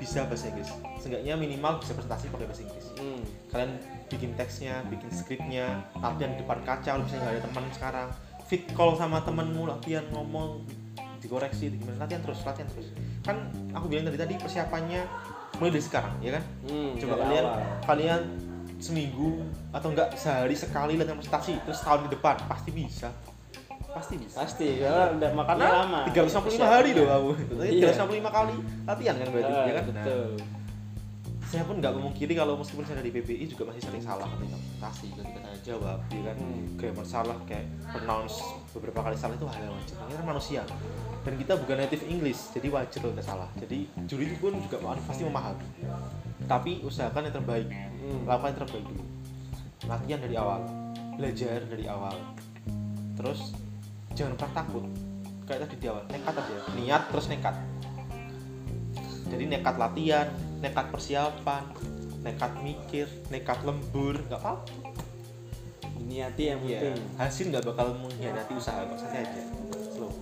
bisa 0.00 0.24
bahasa 0.24 0.48
Inggris. 0.48 0.72
Seenggaknya 0.96 1.36
minimal 1.36 1.76
bisa 1.78 1.92
presentasi 1.92 2.32
pakai 2.32 2.48
bahasa 2.48 2.62
Inggris. 2.64 2.86
Hmm. 2.96 3.22
kalian 3.52 3.72
bikin 4.08 4.30
teksnya 4.34 4.80
bikin 4.88 5.10
skripnya 5.12 5.84
latihan 6.00 6.32
di 6.34 6.38
depan 6.40 6.58
kaca 6.64 6.96
kalau 6.96 7.04
misalnya 7.04 7.22
nggak 7.28 7.34
ada 7.36 7.44
teman 7.46 7.64
sekarang 7.74 8.08
fit 8.48 8.64
call 8.74 8.96
sama 8.98 9.22
temenmu 9.22 9.62
latihan 9.68 10.02
ngomong 10.10 10.64
dikoreksi 11.20 11.68
gimana 11.76 12.08
latihan 12.08 12.24
terus 12.24 12.40
latihan 12.42 12.68
terus. 12.72 12.88
Kan 13.20 13.52
aku 13.76 13.86
bilang 13.92 14.08
tadi 14.08 14.18
tadi 14.18 14.34
persiapannya 14.40 15.02
mulai 15.60 15.70
dari 15.76 15.84
sekarang 15.84 16.14
ya 16.24 16.40
kan? 16.40 16.44
Hmm, 16.64 16.90
coba 16.96 17.14
kalian 17.20 17.44
awal. 17.44 17.60
kalian 17.84 18.20
seminggu 18.80 19.44
atau 19.76 19.92
enggak 19.92 20.08
sehari 20.16 20.56
sekali 20.56 20.96
latihan 20.96 21.20
presentasi 21.20 21.60
terus 21.68 21.84
tahun 21.84 22.08
ke 22.08 22.16
depan 22.16 22.36
pasti 22.48 22.70
bisa 22.72 23.12
pasti 23.90 24.14
bisa. 24.18 24.36
Pasti 24.42 24.66
karena 24.78 25.04
udah 25.16 25.30
makannya 25.34 25.66
karena 25.66 25.80
lama. 25.84 26.00
365 26.10 26.62
hari 26.62 26.90
loh 26.94 27.06
kamu. 27.06 27.30
Iya. 27.66 27.88
365 27.94 28.36
kali 28.38 28.56
latihan 28.86 29.14
kan 29.18 29.28
berarti 29.30 29.52
Ah, 29.52 29.64
ya 29.66 29.72
kan? 29.74 29.84
Nah, 29.84 29.94
betul 29.94 30.30
saya 31.50 31.66
pun 31.66 31.82
nggak 31.82 31.98
memungkiri 31.98 32.38
kalau 32.38 32.54
meskipun 32.54 32.86
saya 32.86 33.02
dari 33.02 33.10
PPI 33.10 33.50
juga 33.50 33.74
masih 33.74 33.82
sering 33.82 33.98
salah 33.98 34.22
ketika 34.38 34.54
presentasi 34.54 35.06
ketika 35.18 35.38
tanya 35.42 35.60
jawab 35.66 35.98
ya 36.06 36.22
kan? 36.30 36.36
Hmm. 36.38 36.78
grammar 36.78 37.02
salah 37.02 37.38
kayak 37.50 37.66
pronounce 37.90 38.38
beberapa 38.70 39.02
kali 39.02 39.18
salah 39.18 39.34
itu 39.34 39.50
hal 39.50 39.58
yang 39.66 39.74
wajar. 39.74 39.96
Ini 39.98 40.14
kan 40.14 40.26
manusia 40.30 40.62
dan 41.20 41.34
kita 41.34 41.52
bukan 41.58 41.76
native 41.82 42.04
English 42.06 42.54
jadi 42.54 42.70
wajar 42.70 42.98
kalau 43.02 43.12
kita 43.18 43.24
salah. 43.26 43.48
Jadi 43.58 43.78
juri 44.06 44.30
itu 44.30 44.36
pun 44.38 44.54
juga 44.62 44.78
pasti 45.02 45.26
memahami. 45.26 45.66
Tapi 46.46 46.86
usahakan 46.86 47.26
yang 47.26 47.34
terbaik. 47.34 47.66
Hmm. 47.66 48.22
lakukan 48.30 48.48
yang 48.54 48.60
terbaik 48.62 48.84
dulu. 48.86 49.04
Latihan 49.90 50.20
dari 50.22 50.34
awal. 50.38 50.60
Belajar 51.18 51.58
dari 51.66 51.84
awal. 51.90 52.14
Terus 53.18 53.58
jangan 54.14 54.34
pernah 54.38 54.54
takut. 54.54 54.84
Kayak 55.46 55.60
tadi 55.66 55.74
di 55.82 55.86
awal 55.90 56.04
nekat 56.10 56.34
aja. 56.38 56.54
Niat 56.78 57.02
terus 57.10 57.26
nekat. 57.26 57.54
Jadi 59.30 59.44
nekat 59.46 59.74
latihan 59.78 60.28
nekat 60.60 60.86
persiapan 60.92 61.64
nekat 62.20 62.52
mikir 62.60 63.08
nekat 63.32 63.58
lembur 63.64 64.20
nggak 64.28 64.40
apa-apa. 64.40 64.92
Niati 66.00 66.42
yang 66.50 66.60
Iya, 66.66 66.90
penting. 66.90 67.06
Hasil 67.16 67.44
nggak 67.54 67.64
bakal 67.70 67.86
mengkhianati 67.96 68.52
usaha 68.58 68.82
kok 68.82 68.98
santai 68.98 69.22
aja. 69.24 69.42
Slow. 69.94 70.12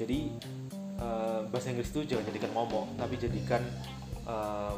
Jadi 0.00 0.18
eh, 0.98 1.40
bahasa 1.52 1.68
Inggris 1.70 1.92
itu 1.92 2.00
jangan 2.08 2.24
jadikan 2.32 2.50
momok 2.56 2.88
tapi 2.96 3.14
jadikan 3.20 3.62
eh, 4.24 4.74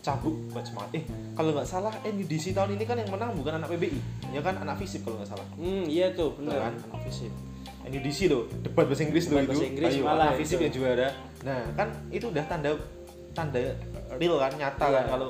cabuk 0.00 0.32
buat 0.48 0.64
semangat 0.64 0.90
eh 0.94 1.04
kalau 1.32 1.52
nggak 1.52 1.64
salah 1.64 1.92
NUDC 2.02 2.52
tahun 2.52 2.74
ini 2.74 2.84
kan 2.84 2.96
yang 2.96 3.08
menang 3.08 3.30
bukan 3.32 3.52
anak 3.54 3.68
PBI 3.70 4.00
ya 4.30 4.40
kan? 4.40 4.56
Anak 4.56 4.76
fisip 4.76 5.00
kalau 5.02 5.20
nggak 5.20 5.30
salah. 5.30 5.46
Hmm 5.54 5.84
iya 5.84 6.08
tuh 6.10 6.32
bener. 6.34 6.56
Kan? 6.58 6.74
anak 6.80 7.00
fisip. 7.04 7.32
NUDC 7.82 8.18
loh 8.28 8.44
debat 8.60 8.84
bahasa 8.84 9.02
Inggris 9.02 9.24
loh 9.26 9.36
Debat 9.36 9.44
itu. 9.44 9.50
bahasa 9.50 9.66
Inggris 9.66 9.90
Ayo, 9.90 10.02
malah 10.02 10.24
anak 10.26 10.38
fisip 10.38 10.56
itu. 10.56 10.64
yang 10.64 10.74
juara. 10.74 11.08
Nah 11.42 11.60
kan 11.74 11.88
itu 12.08 12.26
udah 12.26 12.44
tanda 12.44 12.70
tanda 13.30 13.60
real 14.14 14.36
kan 14.36 14.52
nyata 14.52 14.84
Iya. 14.84 14.96
kan 14.96 15.06
kalau 15.10 15.28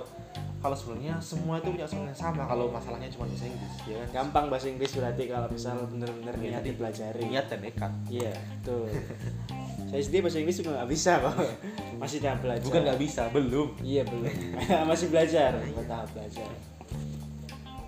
kalau 0.61 0.77
sebenarnya 0.77 1.15
semua 1.19 1.57
itu 1.57 1.69
punya 1.71 1.89
sesuatu 1.89 2.05
yang 2.07 2.21
sama 2.21 2.45
kalau 2.45 2.69
masalahnya 2.69 3.09
cuma 3.09 3.25
bahasa 3.25 3.47
Inggris 3.47 3.75
ya 3.83 3.97
kan? 3.97 4.09
Gampang 4.13 4.45
bahasa 4.47 4.67
Inggris 4.69 4.91
berarti 4.93 5.23
kalau 5.25 5.49
misal 5.49 5.77
bener-bener 5.87 6.35
Iya, 6.37 6.49
niat 6.53 6.63
dipelajari. 6.65 7.23
niat 7.25 7.47
dan 7.49 7.61
nekat. 7.61 7.93
Iya 8.07 8.33
tuh 8.61 8.85
saya 9.91 10.03
sendiri 10.07 10.23
bahasa 10.23 10.39
Inggris 10.39 10.59
juga 10.63 10.71
nggak 10.79 10.91
bisa 10.95 11.13
kok. 11.19 11.35
Masih 12.03 12.19
tahap 12.23 12.39
belajar. 12.47 12.67
Bukan 12.71 12.81
nggak 12.87 13.01
bisa 13.03 13.23
belum. 13.35 13.69
Iya 13.83 14.03
belum. 14.07 14.35
Masih 14.91 15.07
belajar 15.11 15.51
tahap 15.91 16.09
belajar. 16.15 16.51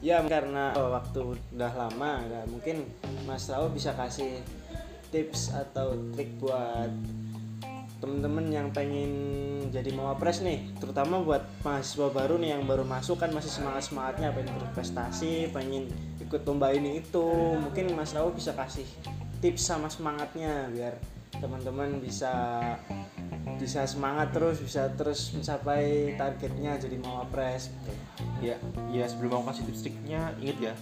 Ya 0.03 0.19
karena 0.27 0.75
waktu 0.75 1.39
udah 1.55 1.73
lama 1.79 2.27
nah, 2.27 2.43
mungkin 2.51 2.91
Mas 3.23 3.47
Raul 3.47 3.71
bisa 3.71 3.95
kasih 3.95 4.43
tips 5.15 5.55
atau 5.55 5.95
trik 6.11 6.43
buat 6.43 6.91
temen-temen 8.03 8.51
yang 8.51 8.75
pengen 8.75 9.13
jadi 9.71 9.95
mawapres 9.95 10.43
nih 10.43 10.75
terutama 10.83 11.23
buat 11.23 11.47
mahasiswa 11.63 12.11
baru 12.11 12.35
nih 12.35 12.59
yang 12.59 12.67
baru 12.67 12.83
masuk 12.83 13.23
kan 13.23 13.31
masih 13.31 13.55
semangat 13.55 13.87
semangatnya 13.87 14.35
pengen 14.35 14.59
berprestasi 14.59 15.55
pengen 15.55 15.87
ikut 16.19 16.43
lomba 16.51 16.75
ini 16.75 16.99
itu. 16.99 17.27
Mungkin 17.63 17.95
Mas 17.95 18.11
Raul 18.11 18.35
bisa 18.35 18.59
kasih 18.59 18.89
tips 19.39 19.71
sama 19.71 19.87
semangatnya 19.87 20.67
biar 20.75 20.99
teman-teman 21.43 21.99
bisa 21.99 22.31
bisa 23.59 23.83
semangat 23.85 24.31
terus 24.31 24.63
bisa 24.63 24.87
terus 24.95 25.35
mencapai 25.35 26.15
targetnya 26.15 26.79
jadi 26.79 26.97
mawapres. 27.03 27.75
Gitu. 27.75 27.93
ya 28.43 28.57
ya 28.91 29.05
sebelum 29.07 29.43
mau 29.43 29.51
kasih 29.51 29.67
tips 29.67 29.83
triknya 29.87 30.35
inget 30.39 30.59
ya 30.71 30.75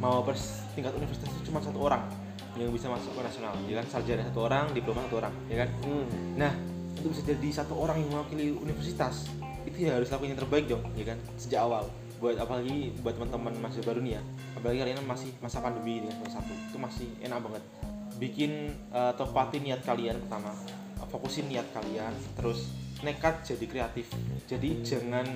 mau 0.00 0.24
pers 0.24 0.64
tingkat 0.72 0.92
universitas 0.96 1.28
itu 1.30 1.52
cuma 1.52 1.60
satu 1.60 1.78
orang 1.84 2.08
yang 2.56 2.68
bisa 2.72 2.88
masuk 2.88 3.12
ke 3.16 3.20
nasional. 3.24 3.54
Ya 3.68 3.80
kan 3.80 3.86
sarjana 3.88 4.24
satu 4.28 4.40
orang 4.48 4.72
diploma 4.72 5.04
satu 5.08 5.16
orang 5.20 5.34
ya 5.52 5.56
kan? 5.64 5.68
Hmm. 5.84 6.06
nah 6.36 6.52
untuk 6.96 7.12
bisa 7.16 7.22
jadi 7.28 7.48
satu 7.64 7.76
orang 7.76 8.00
yang 8.00 8.08
mewakili 8.16 8.52
universitas 8.52 9.28
itu 9.62 9.88
ya 9.88 9.96
harus 9.96 10.10
lakukan 10.10 10.36
yang 10.36 10.40
terbaik 10.40 10.64
dong 10.68 10.84
ya 10.96 11.04
kan? 11.12 11.18
Sejak 11.36 11.60
awal. 11.64 11.88
Buat 12.20 12.38
apalagi 12.38 12.94
buat 13.02 13.18
teman-teman 13.18 13.52
masih 13.60 13.82
baru 13.82 14.00
nih 14.00 14.20
ya 14.20 14.22
apalagi 14.62 14.78
kalian 14.78 15.02
masih 15.10 15.34
masa 15.42 15.58
pandemi 15.58 16.06
dengan 16.06 16.22
semester 16.22 16.38
satu 16.38 16.54
itu 16.54 16.78
masih 16.78 17.08
enak 17.18 17.42
banget 17.42 17.62
bikin 18.16 18.72
uh, 18.92 19.12
tepatin 19.16 19.62
niat 19.64 19.80
kalian 19.84 20.18
pertama. 20.26 20.52
Fokusin 21.12 21.44
niat 21.52 21.68
kalian 21.76 22.16
terus 22.40 22.72
nekat 23.04 23.44
jadi 23.44 23.66
kreatif. 23.68 24.08
Jadi 24.48 24.80
jangan 24.80 25.26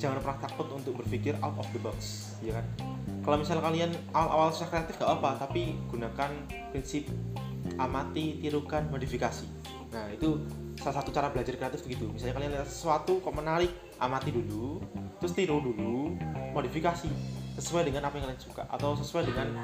jangan 0.00 0.18
pernah 0.18 0.38
takut 0.42 0.66
untuk 0.74 0.98
berpikir 0.98 1.38
out 1.46 1.54
of 1.54 1.68
the 1.70 1.78
box 1.78 2.34
ya 2.42 2.58
kan? 2.58 2.66
Kalau 3.22 3.38
misalnya 3.38 3.62
kalian 3.62 3.90
awal-awal 4.10 4.50
susah 4.50 4.66
kreatif 4.66 4.98
gak 4.98 5.22
apa 5.22 5.46
tapi 5.46 5.78
gunakan 5.86 6.30
prinsip 6.74 7.06
amati 7.78 8.42
tirukan 8.42 8.90
modifikasi. 8.90 9.46
Nah 9.94 10.10
itu 10.10 10.42
salah 10.82 10.98
satu 10.98 11.14
cara 11.14 11.30
belajar 11.30 11.54
kreatif 11.54 11.86
begitu. 11.86 12.10
Misalnya 12.10 12.34
kalian 12.42 12.50
lihat 12.58 12.66
sesuatu 12.66 13.22
kok 13.22 13.30
menarik 13.30 13.70
amati 14.02 14.34
dulu 14.34 14.82
terus 15.22 15.38
tiru 15.38 15.62
dulu 15.62 16.18
modifikasi 16.50 17.06
sesuai 17.54 17.86
dengan 17.86 18.10
apa 18.10 18.18
yang 18.18 18.26
kalian 18.26 18.42
suka 18.42 18.66
atau 18.66 18.98
sesuai 18.98 19.30
dengan 19.30 19.54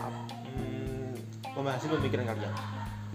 hasil 1.66 1.90
pemikiran 1.98 2.26
kalian. 2.30 2.54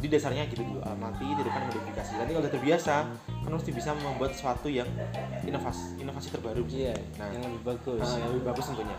Jadi 0.03 0.19
dasarnya 0.19 0.43
gitu 0.51 0.67
dulu 0.67 0.83
amati 0.83 1.23
tidurkan 1.23 1.63
modifikasi. 1.71 2.11
Nanti 2.19 2.31
kalau 2.35 2.43
udah 2.43 2.51
terbiasa 2.51 2.95
kan 3.23 3.51
mesti 3.55 3.71
bisa 3.71 3.95
membuat 3.95 4.35
sesuatu 4.35 4.67
yang 4.67 4.89
inovasi 5.47 5.95
inovasi 6.03 6.27
terbaru. 6.27 6.67
Iya 6.67 6.91
Nah. 7.15 7.31
yang 7.31 7.43
lebih 7.47 7.61
bagus. 7.63 8.03
Nah, 8.03 8.19
yang 8.19 8.29
lebih 8.35 8.43
bagus 8.51 8.65
tentunya. 8.67 8.97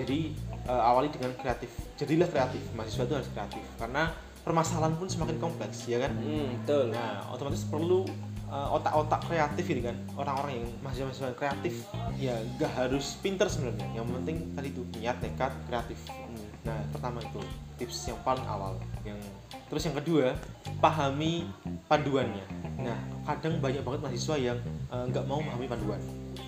Jadi 0.00 0.18
eh, 0.64 0.80
awali 0.80 1.12
dengan 1.12 1.36
kreatif. 1.36 1.68
Jadilah 2.00 2.28
kreatif. 2.32 2.62
Mahasiswa 2.72 3.04
itu 3.04 3.14
harus 3.20 3.28
kreatif. 3.36 3.64
Karena 3.76 4.08
permasalahan 4.40 4.96
pun 4.96 5.12
semakin 5.12 5.36
kompleks 5.36 5.84
ya 5.84 6.00
kan? 6.00 6.16
Hmm, 6.16 6.64
betul. 6.64 6.88
Nah 6.88 7.20
otomatis 7.28 7.68
perlu 7.68 8.08
eh, 8.48 8.68
otak-otak 8.80 9.20
kreatif 9.28 9.64
ini 9.76 9.92
kan. 9.92 9.96
Orang-orang 10.16 10.56
yang 10.56 10.66
mahasiswa-mahasiswa 10.80 11.36
kreatif. 11.36 11.84
Ya 12.16 12.40
nggak 12.56 12.72
harus 12.80 13.20
pinter 13.20 13.44
sebenarnya. 13.44 13.92
Yang 13.92 14.06
penting 14.16 14.36
tadi 14.56 14.68
itu 14.72 14.82
niat 14.96 15.20
nekat 15.20 15.52
kreatif. 15.68 16.00
Hmm. 16.08 16.48
nah 16.60 16.76
pertama 16.92 17.24
itu 17.24 17.40
tips 17.80 18.12
yang 18.12 18.20
paling 18.20 18.44
awal. 18.44 18.76
Yang 19.00 19.24
terus 19.72 19.82
yang 19.88 19.96
kedua 19.96 20.36
pahami 20.84 21.48
panduannya. 21.88 22.44
Nah 22.84 22.98
kadang 23.24 23.56
banyak 23.64 23.80
banget 23.80 24.00
mahasiswa 24.04 24.36
yang 24.36 24.58
eh, 24.92 25.04
nggak 25.08 25.24
mau 25.24 25.40
memahami 25.40 25.64
panduan. 25.64 26.00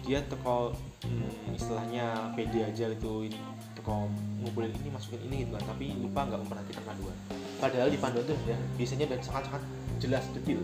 Dia 0.04 0.20
teko 0.28 0.76
hmm, 1.08 1.56
istilahnya 1.56 2.36
pede 2.36 2.68
aja 2.68 2.92
gitu 2.92 3.32
teko 3.80 4.12
ngumpulin 4.44 4.74
ini 4.84 4.92
masukin 4.92 5.24
ini 5.32 5.48
gitu 5.48 5.56
kan 5.56 5.64
tapi 5.72 5.96
lupa 5.96 6.28
nggak 6.28 6.40
memperhatikan 6.44 6.84
panduan. 6.84 7.16
Padahal 7.56 7.88
di 7.88 7.96
panduan 7.96 8.28
itu 8.28 8.34
udah 8.36 8.60
biasanya 8.76 9.04
udah 9.08 9.18
sangat-sangat 9.24 9.62
jelas 10.02 10.24
detil 10.36 10.60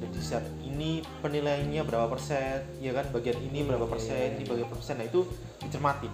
udah 0.00 0.08
di 0.16 0.22
set 0.24 0.44
ini 0.64 1.04
penilaiannya 1.20 1.84
berapa 1.84 2.08
persen 2.08 2.64
ya 2.80 2.96
kan? 2.96 3.04
Bagian 3.12 3.36
ini 3.36 3.68
berapa 3.68 3.84
persen 3.84 4.40
ini 4.40 4.48
bagian 4.48 4.68
persen. 4.72 4.96
Nah 4.96 5.04
itu 5.04 5.28
dicermati. 5.60 6.08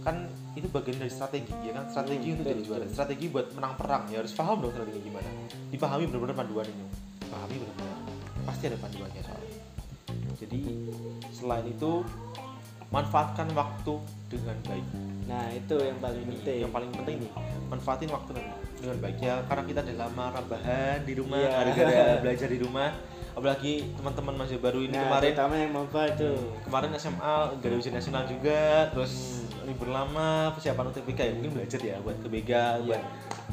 Kan 0.00 0.32
itu 0.54 0.66
bagian 0.68 0.96
dari 0.96 1.10
strategi 1.10 1.50
ya 1.60 1.72
kan? 1.72 1.84
Strategi 1.86 2.28
Hmm, 2.28 2.36
untuk 2.36 2.46
jadi 2.48 2.62
juara. 2.62 2.84
strategi 2.86 3.26
buat 3.28 3.46
menang 3.52 3.74
perang 3.74 4.02
ya. 4.06 4.18
Harus 4.18 4.32
paham 4.32 4.56
dong 4.58 4.70
strategi 4.70 5.00
gimana. 5.02 5.28
Dipahami 5.68 6.04
benar-benar 6.06 6.36
panduan 6.36 6.66
ini 6.66 6.84
pahami 7.24 7.54
benar-benar. 7.56 7.98
Pasti 8.44 8.64
ada 8.66 8.78
panduannya 8.78 9.22
soalnya 9.22 9.52
jadi 10.34 10.60
selain 11.30 11.64
itu 11.64 12.02
manfaatkan 12.90 13.48
waktu 13.54 13.94
dengan 14.28 14.56
baik. 14.62 14.86
Nah 15.24 15.46
itu 15.50 15.74
yang 15.78 15.98
paling 15.98 16.20
ini 16.20 16.30
penting. 16.36 16.58
yang 16.60 16.72
paling 16.72 16.90
penting 16.92 17.16
nih. 17.22 17.30
Manfaatin 17.66 18.10
waktu 18.12 18.30
dengan, 18.34 18.54
dengan 18.76 18.96
baik 19.00 19.18
ya. 19.18 19.34
Karena 19.44 19.62
kita 19.64 19.80
udah 19.82 19.96
lama 19.96 20.24
rebahan 20.32 20.98
di 21.02 21.12
rumah 21.16 21.38
Iya. 21.40 21.50
gara-gara 21.50 21.94
belajar 22.22 22.48
di 22.50 22.58
rumah. 22.60 22.90
Apalagi 23.34 23.72
teman-teman 23.94 24.34
masih 24.36 24.62
baru 24.62 24.78
ini 24.78 24.94
nah, 24.94 25.10
kemarin 25.10 25.30
terutama 25.32 25.54
yang 25.56 25.72
maba 25.74 26.02
tuh. 26.14 26.38
Kemarin 26.62 26.90
SMA 26.94 27.34
gak 27.58 27.66
ada 27.66 27.74
ujian 27.74 27.94
nasional 27.94 28.22
juga. 28.26 28.60
Terus 28.94 29.12
libur 29.64 29.88
lama 29.88 30.52
persiapan 30.52 30.92
UTBK 30.92 31.20
ya 31.20 31.32
mungkin 31.34 31.52
belajar 31.56 31.80
ya 31.80 31.96
buat 32.00 32.16
ke 32.20 32.28
Bega 32.28 32.76
Iya. 32.78 32.84
buat 32.84 33.02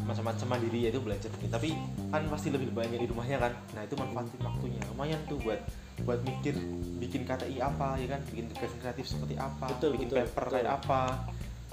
macam-macam 0.02 0.48
mandiri 0.56 0.88
ya 0.88 0.90
itu 0.90 1.00
belajar 1.04 1.30
mungkin 1.36 1.52
tapi 1.52 1.70
kan 2.10 2.22
pasti 2.32 2.48
lebih 2.52 2.72
banyak 2.72 3.00
di 3.00 3.08
rumahnya 3.08 3.38
kan. 3.40 3.54
Nah 3.76 3.82
itu 3.84 3.96
manfaatin 3.96 4.40
waktunya. 4.40 4.82
Lumayan 4.92 5.20
tuh 5.28 5.38
buat 5.40 5.60
buat 6.02 6.20
mikir 6.26 6.56
bikin 6.98 7.24
KTI 7.24 7.58
apa 7.60 7.96
ya 8.00 8.08
kan? 8.12 8.22
Bikin 8.28 8.46
tugas 8.52 8.72
kreatif 8.80 9.06
seperti 9.08 9.36
apa 9.38 9.68
Betul, 9.72 9.96
bikin 9.96 10.08
betul, 10.12 10.18
paper 10.26 10.44
betul. 10.48 10.54
kayak 10.58 10.72
apa 10.82 11.02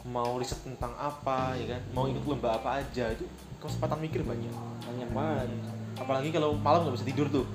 mau 0.07 0.39
riset 0.39 0.61
tentang 0.63 0.93
apa 0.95 1.59
ya 1.59 1.77
kan? 1.77 1.81
Mau 1.95 2.07
ikut 2.07 2.23
lomba 2.23 2.59
apa 2.59 2.83
aja 2.83 3.11
itu 3.11 3.25
kesempatan 3.59 3.99
mikir 3.99 4.23
banyak. 4.23 4.55
Banyak 4.87 5.09
banget. 5.11 5.49
Apalagi 5.99 6.31
kalau 6.31 6.55
malam 6.55 6.87
nggak 6.87 6.95
bisa 6.95 7.07
tidur 7.07 7.27
tuh 7.27 7.47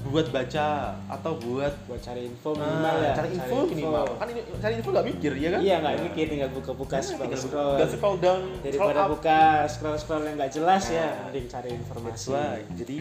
buat 0.00 0.32
baca 0.32 0.96
atau 1.12 1.32
buat 1.36 1.74
buat 1.84 2.00
cari 2.00 2.24
info 2.24 2.56
Nah, 2.56 2.64
minimal 2.64 2.96
ya 2.98 3.12
cari 3.12 3.28
info. 3.36 3.56
minimal. 3.68 4.04
Kan 4.16 4.26
ini 4.32 4.40
cari 4.56 4.74
info 4.80 4.88
nggak 4.90 5.06
mikir 5.06 5.32
ya 5.36 5.48
kan? 5.52 5.60
Iya 5.60 5.76
nggak 5.78 5.94
mikir 6.08 6.24
tinggal 6.32 6.50
buka-buka 6.56 6.96
Nah, 6.96 7.04
scroll 7.04 7.20
tinggal 7.28 7.40
scroll 7.40 7.70
tinggal 7.76 7.90
scroll 7.92 8.16
down 8.16 8.40
daripada 8.64 8.80
scroll 8.96 9.10
buka 9.12 9.40
scroll 9.68 9.96
scroll 10.00 10.22
yang 10.24 10.36
nggak 10.40 10.52
jelas 10.56 10.82
ya 10.88 11.04
Nah, 11.04 11.28
mending 11.28 11.46
cari 11.46 11.70
informasi. 11.76 12.28
Jadi 12.74 12.96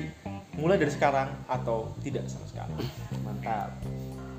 mulai 0.59 0.75
dari 0.75 0.91
sekarang 0.91 1.29
atau 1.47 1.77
tidak 2.03 2.27
sama 2.27 2.45
sekali. 2.45 2.75
Mantap. 3.23 3.71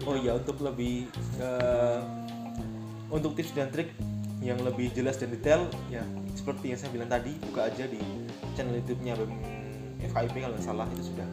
Oh 0.04 0.16
iya 0.16 0.36
untuk 0.36 0.60
lebih 0.60 1.08
eh, 1.40 1.98
untuk 3.08 3.32
tips 3.34 3.52
dan 3.52 3.72
trik 3.72 3.88
yang 4.40 4.60
lebih 4.60 4.88
jelas 4.92 5.16
dan 5.16 5.28
detail 5.28 5.64
ya 5.88 6.00
seperti 6.32 6.72
yang 6.72 6.78
saya 6.80 6.88
bilang 6.92 7.08
tadi 7.08 7.36
buka 7.44 7.68
aja 7.68 7.84
di 7.84 8.00
channel 8.56 8.72
YouTube-nya 8.80 9.12
FKIP 10.00 10.40
kalau 10.40 10.56
nggak 10.56 10.64
salah 10.64 10.88
itu 10.88 11.12
sudah 11.12 11.28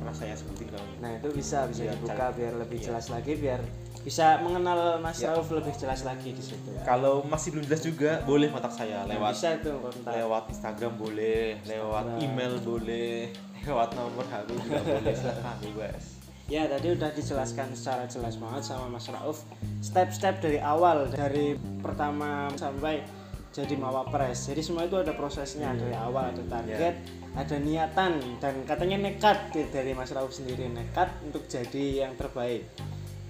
pernah 0.00 0.16
saya 0.16 0.32
sebutin 0.32 0.66
kalau 0.66 0.86
nah 0.98 1.10
itu 1.12 1.28
bisa 1.30 1.58
bisa 1.66 1.82
Iya, 1.82 1.92
dibuka 1.94 2.16
cari- 2.18 2.34
biar 2.34 2.52
lebih 2.56 2.78
iya. 2.78 2.84
jelas 2.86 3.06
lagi 3.06 3.32
biar 3.36 3.60
bisa 4.00 4.26
mengenal 4.40 4.78
Mas 4.96 5.18
Iya. 5.18 5.28
Rauf 5.30 5.48
lebih 5.50 5.74
jelas 5.74 6.00
lagi 6.02 6.30
di 6.30 6.40
situ 6.40 6.72
kalau 6.82 7.20
masih 7.22 7.52
belum 7.52 7.64
jelas 7.66 7.82
juga 7.82 8.10
boleh 8.22 8.48
kontak 8.48 8.72
saya 8.72 9.04
Nah, 9.04 9.12
lewat 9.12 9.30
bisa 9.30 9.50
tuh 9.60 9.76
kontak 9.78 10.12
lewat 10.14 10.44
Instagram 10.48 10.92
boleh, 10.96 11.44
lewat 11.62 12.04
Instagram. 12.08 12.24
email 12.24 12.52
boleh, 12.58 13.12
lewat 13.60 13.88
nomor 13.92 14.24
HP 14.24 14.48
juga 14.58 14.80
boleh, 14.80 15.12
silahkan 15.20 15.56
bebas. 15.60 16.04
Ya 16.46 16.66
tadi 16.66 16.90
udah 16.90 17.10
dijelaskan 17.12 17.70
secara 17.70 18.04
jelas 18.04 18.34
banget 18.34 18.62
sama 18.64 18.90
Mas 18.90 19.06
Rauf 19.06 19.46
Step-step 19.78 20.40
dari 20.40 20.58
awal 20.58 21.06
Dari 21.06 21.54
pertama 21.78 22.50
sampai 22.52 23.06
jadi 23.50 23.74
mawapres 23.74 24.46
Jadi 24.46 24.62
semua 24.62 24.86
itu 24.86 24.94
ada 24.94 25.10
prosesnya 25.14 25.74
Dari 25.74 25.94
awal 25.94 26.30
ada 26.30 26.42
target 26.46 27.02
Ada 27.34 27.56
niatan 27.58 28.38
Dan 28.38 28.62
katanya 28.62 29.10
nekat 29.10 29.50
dari 29.50 29.90
Mas 29.90 30.14
Rauf 30.14 30.30
sendiri 30.30 30.70
Nekat 30.70 31.10
untuk 31.26 31.50
jadi 31.50 32.06
yang 32.06 32.14
terbaik. 32.14 32.70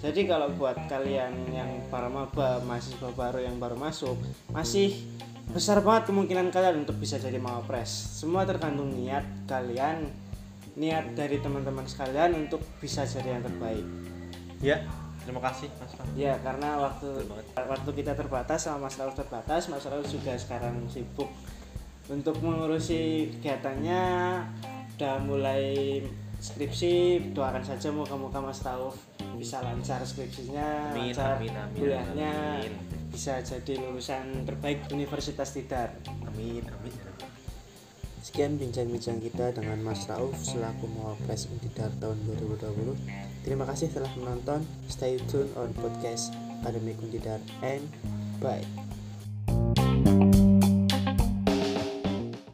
Jadi 0.00 0.20
kalau 0.28 0.52
buat 0.56 0.76
kalian 0.88 1.48
yang 1.52 1.70
para 1.88 2.12
maba 2.12 2.60
Mahasiswa 2.64 3.12
baru 3.16 3.40
yang 3.40 3.56
baru 3.56 3.80
masuk 3.80 4.20
Masih 4.52 4.96
besar 5.50 5.80
banget 5.80 6.12
kemungkinan 6.12 6.52
kalian 6.52 6.84
untuk 6.84 7.00
bisa 7.00 7.16
jadi 7.16 7.40
mawapres 7.40 7.88
Semua 8.20 8.44
tergantung 8.44 8.92
niat 8.92 9.24
kalian 9.48 10.08
niat 10.78 11.12
dari 11.18 11.42
teman-teman 11.42 11.84
sekalian 11.84 12.46
untuk 12.46 12.62
bisa 12.78 13.02
jadi 13.02 13.38
yang 13.38 13.42
terbaik. 13.44 13.84
Ya, 14.60 14.84
terima 15.24 15.40
kasih 15.44 15.68
Mas 15.76 15.92
Fahmi. 15.94 16.12
Ya, 16.16 16.34
karena 16.40 16.80
waktu 16.80 17.08
waktu 17.54 17.90
kita 17.96 18.12
terbatas 18.16 18.66
sama 18.66 18.88
Mas 18.88 18.96
Rauf 18.96 19.14
terbatas, 19.14 19.68
Mas 19.68 19.84
Rauf 19.86 20.06
juga 20.08 20.34
sekarang 20.36 20.86
sibuk 20.88 21.28
untuk 22.10 22.36
mengurusi 22.42 23.30
kegiatannya 23.38 24.02
udah 24.98 25.16
mulai 25.24 26.02
skripsi 26.40 27.20
doakan 27.36 27.62
saja 27.62 27.92
moga-moga 27.92 28.40
Mas 28.40 28.60
Rauf 28.64 28.96
bisa 29.36 29.60
lancar 29.60 30.00
skripsinya 30.04 30.92
Amin, 30.92 31.12
lancar 31.12 31.36
amin, 31.40 31.52
amin, 31.56 31.76
kuliahnya 31.76 32.32
amin. 32.60 32.72
bisa 33.12 33.40
jadi 33.40 33.76
lulusan 33.80 34.44
terbaik 34.44 34.84
Universitas 34.92 35.52
Tidar 35.56 35.92
Amin, 36.28 36.64
amin. 36.64 36.92
Sekian 38.20 38.60
bincang-bincang 38.60 39.16
kita 39.20 39.52
dengan 39.56 39.80
Mas 39.80 40.04
Rauf 40.04 40.36
selaku 40.36 40.84
Mawapres 40.92 41.48
Untidar 41.48 41.88
tahun 42.00 42.20
2020. 42.28 43.29
Terima 43.40 43.64
kasih 43.64 43.88
telah 43.92 44.10
menonton. 44.20 44.62
Stay 44.90 45.16
tune 45.32 45.48
on 45.56 45.72
podcast 45.80 46.34
Akademik 46.60 47.00
Untidar 47.00 47.40
and 47.64 47.84
bye. 48.38 48.89